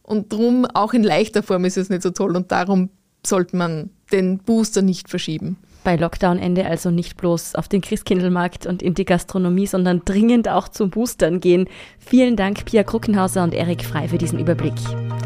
Und 0.08 0.32
darum, 0.32 0.66
auch 0.66 0.94
in 0.94 1.04
leichter 1.04 1.44
Form 1.44 1.66
ist 1.66 1.78
es 1.78 1.90
nicht 1.90 2.02
so 2.02 2.12
toll 2.12 2.36
und 2.38 2.50
darum 2.52 2.90
sollte 3.26 3.58
man 3.58 3.90
den 4.14 4.38
Booster 4.38 4.82
nicht 4.82 5.10
verschieben. 5.10 5.58
Bei 5.84 5.98
Lockdown-Ende 5.98 6.66
also 6.66 6.92
nicht 6.92 7.18
bloß 7.18 7.56
auf 7.56 7.68
den 7.68 7.82
Christkindlmarkt 7.82 8.66
und 8.66 8.82
in 8.82 8.94
die 8.94 9.04
Gastronomie, 9.04 9.68
sondern 9.68 10.04
dringend 10.06 10.48
auch 10.48 10.70
zum 10.70 10.92
Boostern 10.92 11.42
gehen. 11.42 11.68
Vielen 12.00 12.38
Dank, 12.38 12.64
Pia 12.64 12.84
Kruckenhauser 12.84 13.44
und 13.44 13.54
Erik 13.54 13.84
Frei, 13.84 14.08
für 14.08 14.18
diesen 14.18 14.40
Überblick. 14.40 14.76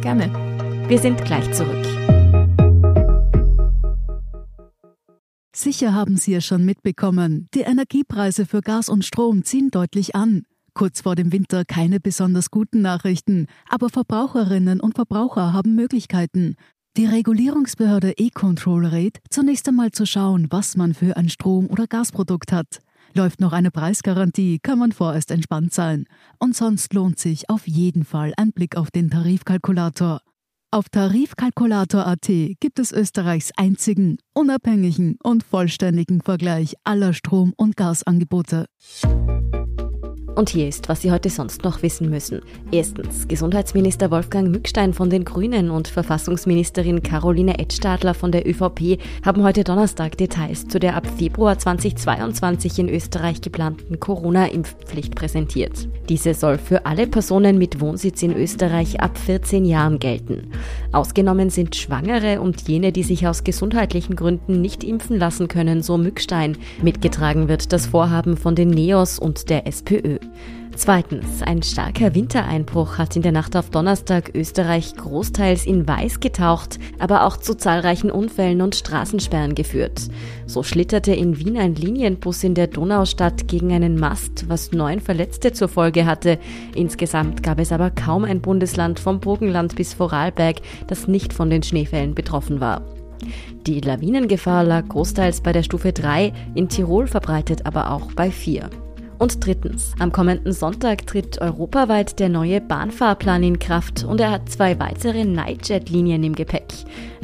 Gerne. 0.02 0.32
Wir 0.88 0.98
sind 0.98 1.24
gleich 1.26 1.52
zurück. 1.54 1.86
Sicher 5.56 5.94
haben 5.94 6.17
Sie 6.17 6.34
es 6.34 6.44
schon 6.44 6.65
mitbekommen, 6.65 7.50
die 7.54 7.62
Energiepreise 7.62 8.48
für 8.48 8.62
Gas 8.62 8.89
und 8.89 9.06
Strom 9.06 9.44
ziehen 9.44 9.70
deutlich 9.70 10.15
an. 10.15 10.44
Kurz 10.74 11.02
vor 11.02 11.16
dem 11.16 11.32
Winter 11.32 11.66
keine 11.66 12.00
besonders 12.00 12.50
guten 12.50 12.82
Nachrichten, 12.82 13.48
aber 13.70 13.90
Verbraucherinnen 13.90 14.80
und 14.80 14.96
Verbraucher 14.96 15.54
haben 15.54 15.76
Möglichkeiten. 15.76 16.56
Die 16.98 17.06
Regulierungsbehörde 17.06 18.14
E-Control 18.18 18.86
rät, 18.86 19.20
zunächst 19.30 19.68
einmal 19.68 19.92
zu 19.92 20.06
schauen, 20.06 20.48
was 20.50 20.76
man 20.76 20.94
für 20.94 21.16
ein 21.18 21.30
Strom- 21.30 21.70
oder 21.70 21.88
Gasprodukt 21.88 22.52
hat. 22.52 22.80
Läuft 23.14 23.42
noch 23.42 23.54
eine 23.54 23.72
Preisgarantie, 23.72 24.60
kann 24.60 24.80
man 24.80 24.92
vorerst 24.92 25.32
entspannt 25.32 25.74
sein. 25.74 26.06
Und 26.40 26.56
sonst 26.56 26.94
lohnt 26.94 27.20
sich 27.20 27.50
auf 27.50 27.68
jeden 27.68 28.06
Fall 28.06 28.34
ein 28.38 28.52
Blick 28.52 28.78
auf 28.78 28.92
den 28.92 29.10
Tarifkalkulator. 29.10 30.22
Auf 30.72 30.88
Tarifkalkulator.at 30.88 32.28
gibt 32.62 32.80
es 32.80 32.94
Österreichs 32.94 33.52
einzigen, 33.58 34.18
unabhängigen 34.34 35.18
und 35.22 35.44
vollständigen 35.44 36.22
Vergleich 36.22 36.76
aller 36.86 37.14
Strom- 37.14 37.54
und 37.58 37.76
Gasangebote. 37.76 38.68
Und 40.36 40.50
hier 40.50 40.70
ist, 40.70 40.88
was 40.88 41.02
Sie 41.02 41.12
heute 41.12 41.30
sonst 41.30 41.63
noch 41.63 41.84
wissen 41.84 42.10
müssen. 42.10 42.41
Erstens, 42.72 43.28
Gesundheitsminister 43.28 44.12
Wolfgang 44.12 44.50
Mückstein 44.50 44.94
von 44.94 45.10
den 45.10 45.26
Grünen 45.26 45.70
und 45.70 45.89
Verfassungsministerin 45.89 47.04
Caroline 47.04 47.60
Edstadler 47.60 48.13
von 48.13 48.32
der 48.32 48.48
ÖVP 48.48 48.98
haben 49.26 49.44
heute 49.44 49.65
Donnerstag 49.65 50.17
Details 50.17 50.67
zu 50.70 50.80
der 50.80 50.96
ab 50.96 51.06
Februar 51.17 51.60
2022 51.60 52.80
in 52.80 52.89
Österreich 52.89 53.41
geplanten 53.41 54.00
Corona-Impfpflicht 54.00 55.15
präsentiert. 55.15 55.89
Diese 56.08 56.34
soll 56.34 56.58
für 56.58 56.86
alle 56.86 57.08
Personen 57.08 57.58
mit 57.58 57.82
Wohnsitz 57.82 58.24
in 58.24 58.36
Österreich 58.36 59.02
ab 59.02 59.17
14 59.17 59.65
Jahren 59.65 60.00
gelten. 60.00 60.52
Ausgenommen 60.94 61.50
sind 61.50 61.76
Schwangere 61.76 62.39
und 62.39 62.67
jene, 62.70 62.94
die 62.94 63.04
sich 63.04 63.28
aus 63.28 63.44
gesundheitlichen 63.44 64.15
Gründen 64.15 64.62
nicht 64.62 64.86
impfen 64.86 65.20
lassen 65.20 65.50
können, 65.50 65.82
so 65.82 65.98
Mückstein. 65.98 66.58
Mitgetragen 66.82 67.50
wird 67.50 67.74
das 67.74 67.88
Vorhaben 67.88 68.38
von 68.38 68.56
den 68.56 68.70
NEOS 68.70 69.20
und 69.20 69.50
der 69.50 69.67
SPÖ. 69.67 70.21
Zweitens, 70.84 71.44
ein 71.44 71.62
starker 71.62 72.16
Wintereinbruch 72.16 72.98
hat 72.98 73.16
in 73.16 73.22
der 73.22 73.32
Nacht 73.32 73.56
auf 73.56 73.70
Donnerstag 73.70 74.32
Österreich 74.34 74.96
großteils 74.96 75.68
in 75.68 75.88
Weiß 75.88 76.22
getaucht, 76.22 76.80
aber 76.98 77.28
auch 77.28 77.38
zu 77.38 77.56
zahlreichen 77.56 78.10
Unfällen 78.10 78.62
und 78.62 78.74
Straßensperren 78.74 79.54
geführt. 79.54 80.08
So 80.48 80.64
schlitterte 80.64 81.14
in 81.14 81.38
Wien 81.38 81.58
ein 81.58 81.76
Linienbus 81.76 82.44
in 82.44 82.56
der 82.56 82.66
Donaustadt 82.66 83.48
gegen 83.48 83.74
einen 83.74 84.00
Mast, 84.00 84.50
was 84.50 84.72
neun 84.72 85.02
Verletzte 85.02 85.52
zur 85.52 85.68
Folge 85.68 86.08
hatte. 86.08 86.40
Insgesamt 86.74 87.44
gab 87.44 87.60
es 87.60 87.72
aber 87.72 87.92
kaum 87.92 88.24
ein 88.24 88.42
Bundesland 88.42 89.00
vom 89.00 89.20
Burgenland 89.20 89.76
bis 89.76 89.94
Vorarlberg, 89.94 90.62
das 90.88 91.08
nicht 91.08 91.32
von 91.32 91.52
den 91.52 91.62
Schneefällen 91.62 92.16
betroffen 92.16 92.60
war. 92.60 92.82
Die 93.68 93.82
Lawinengefahr 93.82 94.64
lag 94.64 94.88
großteils 94.88 95.42
bei 95.42 95.52
der 95.52 95.62
Stufe 95.62 95.94
3, 95.94 96.34
in 96.56 96.70
Tirol 96.70 97.06
verbreitet 97.06 97.68
aber 97.68 97.92
auch 97.92 98.14
bei 98.14 98.32
4. 98.32 98.68
Und 99.22 99.46
drittens, 99.46 99.94
am 100.00 100.12
kommenden 100.12 100.52
Sonntag 100.52 101.06
tritt 101.06 101.40
europaweit 101.40 102.20
der 102.20 102.28
neue 102.28 102.60
Bahnfahrplan 102.60 103.44
in 103.44 103.60
Kraft 103.60 104.04
und 104.04 104.20
er 104.20 104.32
hat 104.32 104.50
zwei 104.50 104.80
weitere 104.80 105.26
Nightjet-Linien 105.26 106.24
im 106.24 106.34
Gepäck. 106.34 106.74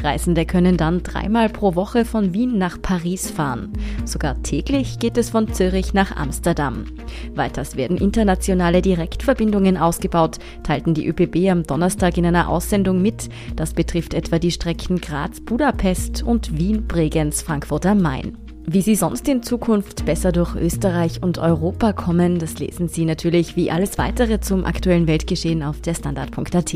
Reisende 0.03 0.45
können 0.45 0.77
dann 0.77 1.01
dreimal 1.01 1.49
pro 1.49 1.73
Woche 1.73 2.05
von 2.05 2.35
Wien 2.35 2.59
nach 2.59 2.79
Paris 2.79 3.31
fahren. 3.31 3.73
Sogar 4.05 4.43
täglich 4.43 4.99
geht 4.99 5.17
es 5.17 5.31
von 5.31 5.51
Zürich 5.51 5.95
nach 5.95 6.15
Amsterdam. 6.15 6.85
Weiters 7.33 7.77
werden 7.77 7.97
internationale 7.97 8.83
Direktverbindungen 8.83 9.75
ausgebaut, 9.75 10.37
teilten 10.61 10.93
die 10.93 11.07
ÖPB 11.07 11.49
am 11.49 11.63
Donnerstag 11.63 12.15
in 12.19 12.27
einer 12.27 12.47
Aussendung 12.47 13.01
mit. 13.01 13.27
Das 13.55 13.73
betrifft 13.73 14.13
etwa 14.13 14.37
die 14.37 14.51
Strecken 14.51 15.01
Graz-Budapest 15.01 16.21
und 16.21 16.59
Wien-Bregenz-Frankfurt 16.59 17.87
am 17.87 18.03
Main. 18.03 18.46
Wie 18.69 18.81
Sie 18.81 18.95
sonst 18.95 19.29
in 19.29 19.43
Zukunft 19.43 20.05
besser 20.05 20.33
durch 20.33 20.53
Österreich 20.55 21.23
und 21.23 21.37
Europa 21.37 21.93
kommen, 21.93 22.37
das 22.37 22.59
lesen 22.59 22.89
Sie 22.89 23.05
natürlich 23.05 23.55
wie 23.55 23.71
alles 23.71 23.97
weitere 23.97 24.41
zum 24.41 24.65
aktuellen 24.65 25.07
Weltgeschehen 25.07 25.63
auf 25.63 25.79
der 25.79 25.93
Standard.at. 25.93 26.75